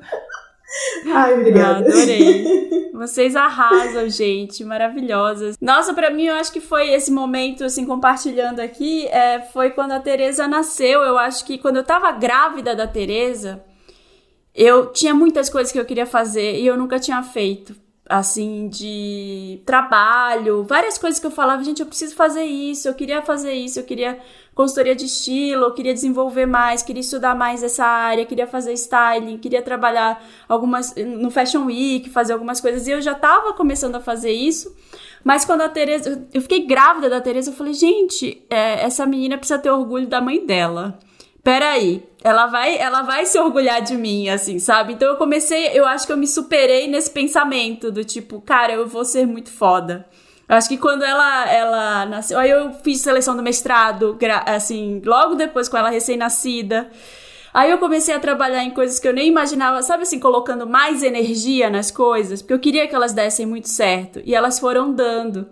[1.06, 1.86] Ai, obrigada.
[1.86, 2.90] adorei.
[2.92, 5.56] Vocês arrasam, gente, maravilhosas.
[5.60, 9.92] Nossa, para mim eu acho que foi esse momento assim compartilhando aqui, é, foi quando
[9.92, 11.02] a Teresa nasceu.
[11.02, 13.62] Eu acho que quando eu tava grávida da Teresa,
[14.54, 19.62] eu tinha muitas coisas que eu queria fazer e eu nunca tinha feito assim, de
[19.64, 23.78] trabalho, várias coisas que eu falava, gente, eu preciso fazer isso, eu queria fazer isso,
[23.78, 24.18] eu queria
[24.54, 29.38] consultoria de estilo, eu queria desenvolver mais, queria estudar mais essa área, queria fazer styling,
[29.38, 34.00] queria trabalhar algumas no Fashion Week, fazer algumas coisas, e eu já tava começando a
[34.00, 34.74] fazer isso.
[35.24, 39.38] Mas quando a Tereza, eu fiquei grávida da Tereza, eu falei, gente, é, essa menina
[39.38, 40.98] precisa ter orgulho da mãe dela
[41.44, 44.94] peraí, ela vai, ela vai se orgulhar de mim, assim, sabe?
[44.94, 48.88] Então eu comecei, eu acho que eu me superei nesse pensamento do tipo, cara, eu
[48.88, 50.06] vou ser muito foda.
[50.48, 55.34] Eu acho que quando ela, ela nasceu, aí eu fiz seleção do mestrado, assim, logo
[55.34, 56.90] depois com ela recém-nascida.
[57.52, 61.02] Aí eu comecei a trabalhar em coisas que eu nem imaginava, sabe assim, colocando mais
[61.02, 65.46] energia nas coisas, porque eu queria que elas dessem muito certo, e elas foram dando.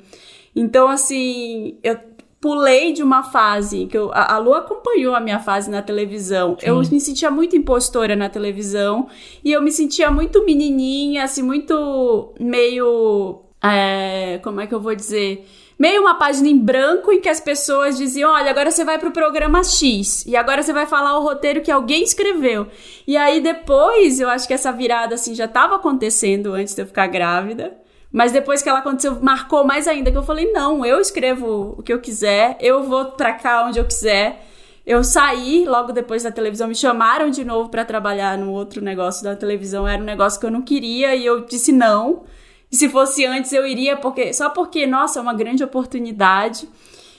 [0.54, 1.98] Então, assim, eu
[2.42, 6.56] pulei de uma fase que eu, a, a Lu acompanhou a minha fase na televisão.
[6.58, 6.66] Sim.
[6.66, 9.06] Eu me sentia muito impostora na televisão
[9.44, 13.42] e eu me sentia muito menininha, assim, muito meio.
[13.62, 15.46] É, como é que eu vou dizer?
[15.78, 19.12] Meio uma página em branco em que as pessoas diziam: olha, agora você vai pro
[19.12, 22.66] programa X e agora você vai falar o roteiro que alguém escreveu.
[23.06, 26.86] E aí depois, eu acho que essa virada assim já estava acontecendo antes de eu
[26.86, 27.80] ficar grávida.
[28.12, 31.82] Mas depois que ela aconteceu, marcou mais ainda, que eu falei, não, eu escrevo o
[31.82, 34.46] que eu quiser, eu vou pra cá onde eu quiser.
[34.84, 39.24] Eu saí logo depois da televisão, me chamaram de novo para trabalhar no outro negócio
[39.24, 42.24] da televisão, era um negócio que eu não queria e eu disse não.
[42.70, 46.68] E se fosse antes eu iria porque só porque, nossa, é uma grande oportunidade.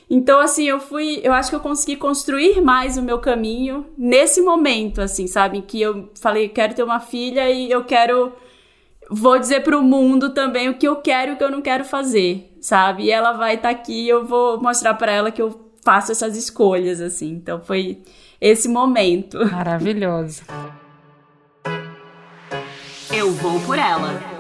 [0.10, 1.22] Então, assim, eu fui.
[1.24, 5.62] Eu acho que eu consegui construir mais o meu caminho nesse momento, assim, sabe?
[5.62, 8.34] Que eu falei, quero ter uma filha e eu quero
[9.14, 11.86] vou dizer pro mundo também o que eu quero e o que eu não quero
[11.86, 13.04] fazer, sabe?
[13.04, 16.12] E ela vai estar tá aqui e eu vou mostrar para ela que eu faço
[16.12, 17.30] essas escolhas, assim.
[17.32, 18.02] Então foi
[18.42, 19.38] esse momento.
[19.52, 20.42] Maravilhoso.
[23.12, 24.34] Eu vou por ela.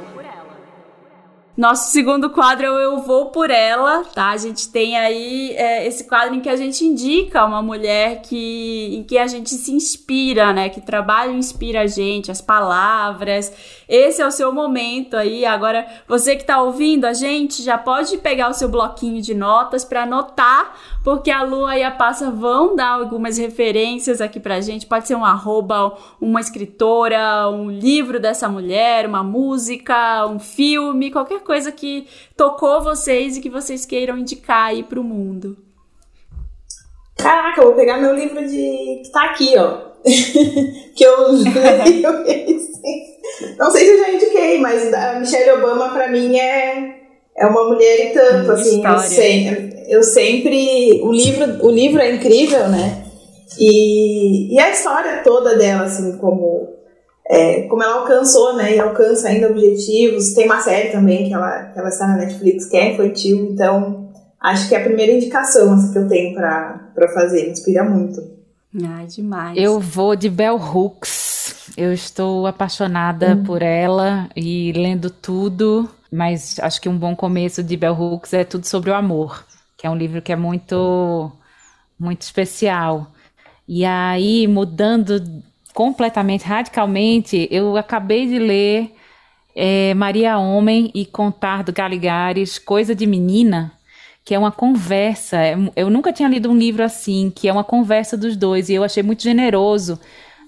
[1.56, 4.30] Nosso segundo quadro é o Eu Vou Por Ela, tá?
[4.30, 8.96] A gente tem aí é, esse quadro em que a gente indica uma mulher que,
[8.96, 10.70] em que a gente se inspira, né?
[10.70, 13.54] Que trabalho inspira a gente, as palavras.
[13.88, 15.46] Esse é o seu momento aí.
[15.46, 19.84] Agora, você que tá ouvindo a gente, já pode pegar o seu bloquinho de notas
[19.84, 20.74] para anotar,
[21.04, 24.86] porque a Lua e a Passa vão dar algumas referências aqui pra gente.
[24.86, 31.42] Pode ser um arroba, uma escritora, um livro dessa mulher, uma música, um filme, qualquer
[31.42, 35.58] coisa que tocou vocês e que vocês queiram indicar aí pro mundo.
[37.18, 39.02] Caraca, eu vou pegar meu livro de.
[39.04, 39.94] que tá aqui, ó.
[40.96, 42.74] que eu leio esse.
[44.74, 46.96] Mas a Michelle Obama, pra mim, é,
[47.38, 48.84] é uma mulher e tanto, assim.
[48.86, 51.02] Eu, sei, eu sempre.
[51.04, 53.04] O livro, o livro é incrível, né?
[53.60, 56.74] E, e a história toda dela, assim, como
[57.30, 60.34] é, como ela alcançou, né, e alcança ainda objetivos.
[60.34, 64.10] Tem uma série também que ela, que ela está na Netflix, que é infantil, então
[64.42, 68.22] acho que é a primeira indicação assim, que eu tenho para fazer, me inspira muito.
[68.84, 69.58] Ai, demais.
[69.58, 71.23] Eu vou de Bell Hooks.
[71.78, 73.44] Eu estou apaixonada hum.
[73.44, 78.44] por ela e lendo tudo, mas acho que um bom começo de Bell Hooks é
[78.44, 79.46] tudo sobre o amor,
[79.78, 81.32] que é um livro que é muito
[82.00, 83.12] muito especial.
[83.68, 85.24] E aí, mudando
[85.74, 88.94] completamente, radicalmente, eu acabei de ler
[89.56, 93.72] é, Maria Homem e Contar do Galigares, Coisa de Menina,
[94.26, 95.38] que é uma conversa.
[95.76, 98.84] Eu nunca tinha lido um livro assim, que é uma conversa dos dois, e eu
[98.84, 100.00] achei muito generoso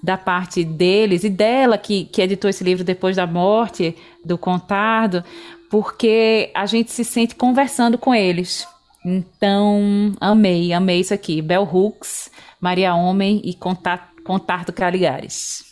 [0.05, 5.23] da parte deles e dela, que, que editou esse livro depois da morte do Contardo,
[5.69, 8.67] porque a gente se sente conversando com eles.
[9.03, 11.41] Então, amei, amei isso aqui.
[11.41, 12.31] Bell Hooks,
[12.61, 15.63] Maria Homem e Contar Contar do Caligares.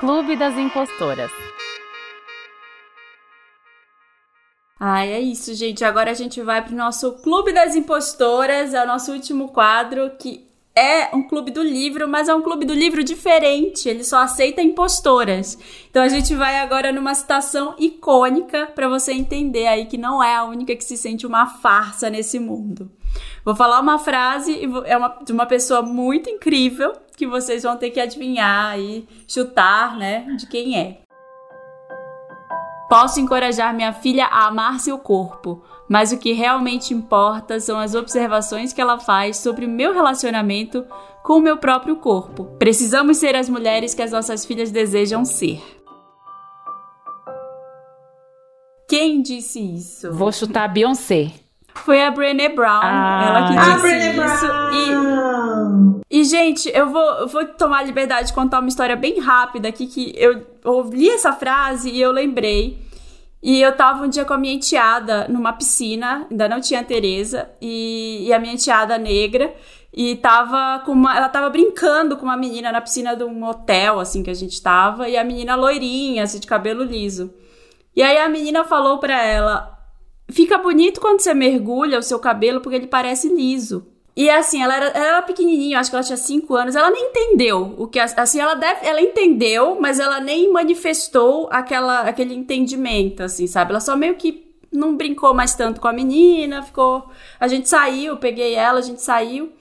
[0.00, 1.30] Clube das Impostoras.
[4.78, 5.84] Ai, é isso, gente.
[5.84, 10.49] Agora a gente vai pro nosso Clube das Impostoras, é o nosso último quadro, que
[10.80, 13.88] é um clube do livro, mas é um clube do livro diferente.
[13.88, 15.58] Ele só aceita impostoras.
[15.90, 20.36] Então a gente vai agora numa citação icônica para você entender aí que não é
[20.36, 22.90] a única que se sente uma farsa nesse mundo.
[23.44, 27.90] Vou falar uma frase é uma, de uma pessoa muito incrível que vocês vão ter
[27.90, 31.00] que adivinhar e chutar, né, de quem é.
[32.88, 37.96] Posso encorajar minha filha a amar seu corpo, mas o que realmente importa são as
[37.96, 40.86] observações que ela faz sobre o meu relacionamento
[41.24, 42.44] com o meu próprio corpo.
[42.60, 45.60] Precisamos ser as mulheres que as nossas filhas desejam ser.
[48.88, 50.12] Quem disse isso?
[50.12, 51.32] Vou chutar a Beyoncé.
[51.74, 54.46] Foi a Brené Brown, ah, ela que disse isso.
[54.46, 56.00] Brown.
[56.08, 59.18] E, e, gente, eu vou, eu vou tomar a liberdade de contar uma história bem
[59.18, 62.89] rápida aqui, que eu ouvi essa frase e eu lembrei.
[63.42, 67.50] E eu tava um dia com a minha enteada numa piscina, ainda não tinha Tereza,
[67.60, 69.54] e, e a minha enteada negra,
[69.92, 73.98] e tava com uma, ela tava brincando com uma menina na piscina de um hotel,
[73.98, 77.32] assim, que a gente tava, e a menina loirinha, assim, de cabelo liso.
[77.96, 79.80] E aí a menina falou pra ela,
[80.30, 83.86] Fica bonito quando você mergulha o seu cabelo porque ele parece liso.
[84.16, 87.10] E assim, ela era, ela era pequenininha, acho que ela tinha 5 anos, ela nem
[87.10, 93.22] entendeu o que assim, ela deve, ela entendeu, mas ela nem manifestou aquela aquele entendimento
[93.22, 93.70] assim, sabe?
[93.70, 97.08] Ela só meio que não brincou mais tanto com a menina, ficou,
[97.38, 99.52] a gente saiu, peguei ela, a gente saiu.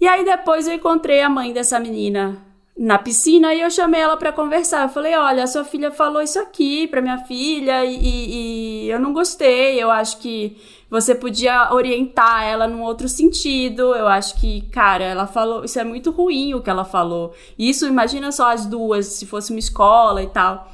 [0.00, 4.16] E aí depois eu encontrei a mãe dessa menina na piscina e eu chamei ela
[4.16, 4.82] para conversar.
[4.82, 8.98] Eu falei: Olha, a sua filha falou isso aqui para minha filha e, e, eu
[8.98, 9.80] não gostei.
[9.80, 10.56] Eu acho que
[10.90, 13.94] você podia orientar ela num outro sentido.
[13.94, 15.64] Eu acho que, cara, ela falou.
[15.64, 17.32] Isso é muito ruim o que ela falou.
[17.58, 20.68] Isso, imagina só as duas, se fosse uma escola e tal.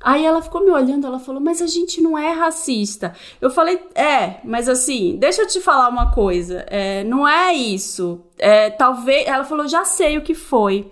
[0.00, 3.14] Aí ela ficou me olhando, ela falou: Mas a gente não é racista.
[3.40, 6.66] Eu falei: É, mas assim, deixa eu te falar uma coisa.
[6.68, 8.20] É, não é isso.
[8.36, 9.24] É, talvez.
[9.26, 10.90] Ela falou: Já sei o que foi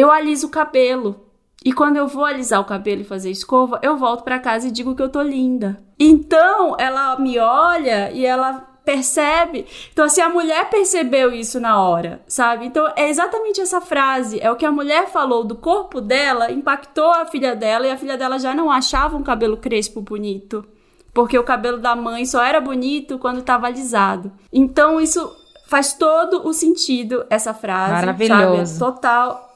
[0.00, 1.26] eu aliso o cabelo.
[1.64, 4.70] E quando eu vou alisar o cabelo e fazer escova, eu volto para casa e
[4.70, 5.78] digo que eu tô linda.
[5.98, 9.66] Então, ela me olha e ela percebe.
[9.92, 12.64] Então, assim, a mulher percebeu isso na hora, sabe?
[12.64, 14.40] Então, é exatamente essa frase.
[14.40, 17.96] É o que a mulher falou do corpo dela, impactou a filha dela e a
[17.98, 20.64] filha dela já não achava um cabelo crespo bonito.
[21.12, 24.32] Porque o cabelo da mãe só era bonito quando estava alisado.
[24.50, 25.30] Então, isso
[25.66, 27.92] faz todo o sentido, essa frase.
[27.92, 28.78] Maravilhoso.
[28.78, 28.94] Sabe?
[28.94, 29.49] Total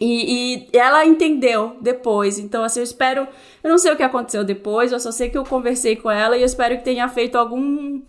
[0.00, 2.38] e, e, ela entendeu depois.
[2.38, 3.28] Então, assim, eu espero.
[3.62, 6.36] Eu não sei o que aconteceu depois, eu só sei que eu conversei com ela
[6.36, 8.02] e eu espero que tenha feito algum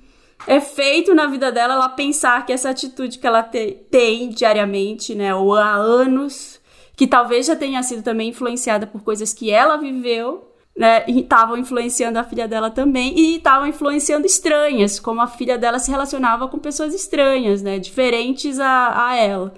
[0.48, 5.34] efeito na vida dela ela pensar que essa atitude que ela te, tem diariamente, né,
[5.34, 6.60] ou há anos,
[6.96, 11.58] que talvez já tenha sido também influenciada por coisas que ela viveu, né, e estavam
[11.58, 16.48] influenciando a filha dela também, e estavam influenciando estranhas, como a filha dela se relacionava
[16.48, 19.54] com pessoas estranhas, né, diferentes a, a ela,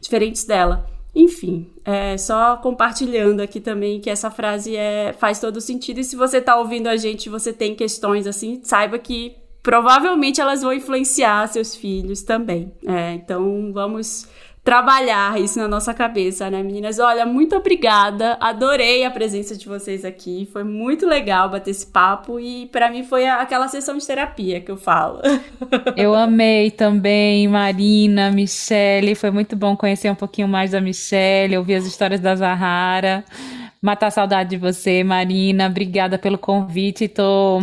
[0.00, 0.95] diferentes dela.
[1.16, 5.98] Enfim, é, só compartilhando aqui também que essa frase é, faz todo sentido.
[5.98, 10.60] E se você está ouvindo a gente você tem questões assim, saiba que provavelmente elas
[10.60, 12.70] vão influenciar seus filhos também.
[12.86, 14.28] É, então vamos
[14.66, 16.98] trabalhar isso na nossa cabeça, né, meninas?
[16.98, 18.36] Olha, muito obrigada.
[18.40, 20.48] Adorei a presença de vocês aqui.
[20.52, 24.68] Foi muito legal bater esse papo e para mim foi aquela sessão de terapia que
[24.68, 25.20] eu falo.
[25.96, 29.14] Eu amei também, Marina, Michele.
[29.14, 33.24] Foi muito bom conhecer um pouquinho mais da Michele, ouvir as histórias da Zahara.
[33.80, 35.68] Matar a saudade de você, Marina.
[35.68, 37.06] Obrigada pelo convite.
[37.06, 37.62] Tô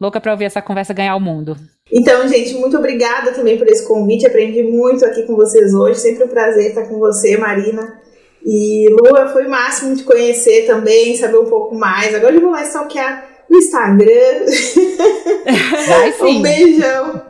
[0.00, 1.56] louca para ouvir essa conversa ganhar o mundo.
[1.92, 4.26] Então, gente, muito obrigada também por esse convite.
[4.26, 6.00] Aprendi muito aqui com vocês hoje.
[6.00, 8.00] Sempre um prazer estar com você, Marina.
[8.44, 12.14] E Lua, foi o máximo de conhecer também, saber um pouco mais.
[12.14, 14.06] Agora eu vou lá stalkear no Instagram.
[15.86, 16.38] Vai sim.
[16.38, 17.22] um beijão.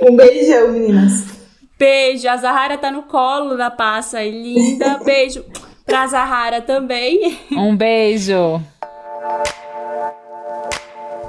[0.00, 1.24] Um beijão, meninas.
[1.78, 2.28] Beijo.
[2.28, 4.98] A Zahara tá no colo da passa aí, linda.
[5.04, 5.44] Beijo
[5.86, 7.38] pra Zahara também.
[7.52, 8.60] Um beijo.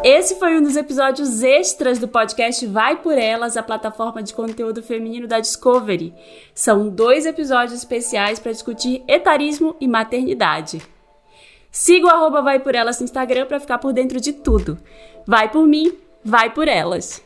[0.03, 4.81] Esse foi um dos episódios extras do podcast Vai Por Elas, a plataforma de conteúdo
[4.81, 6.13] feminino da Discovery.
[6.53, 10.81] São dois episódios especiais para discutir etarismo e maternidade.
[11.69, 14.79] Siga o arroba Vai Por Elas no Instagram para ficar por dentro de tudo.
[15.27, 15.93] Vai por mim,
[16.23, 17.21] vai por elas.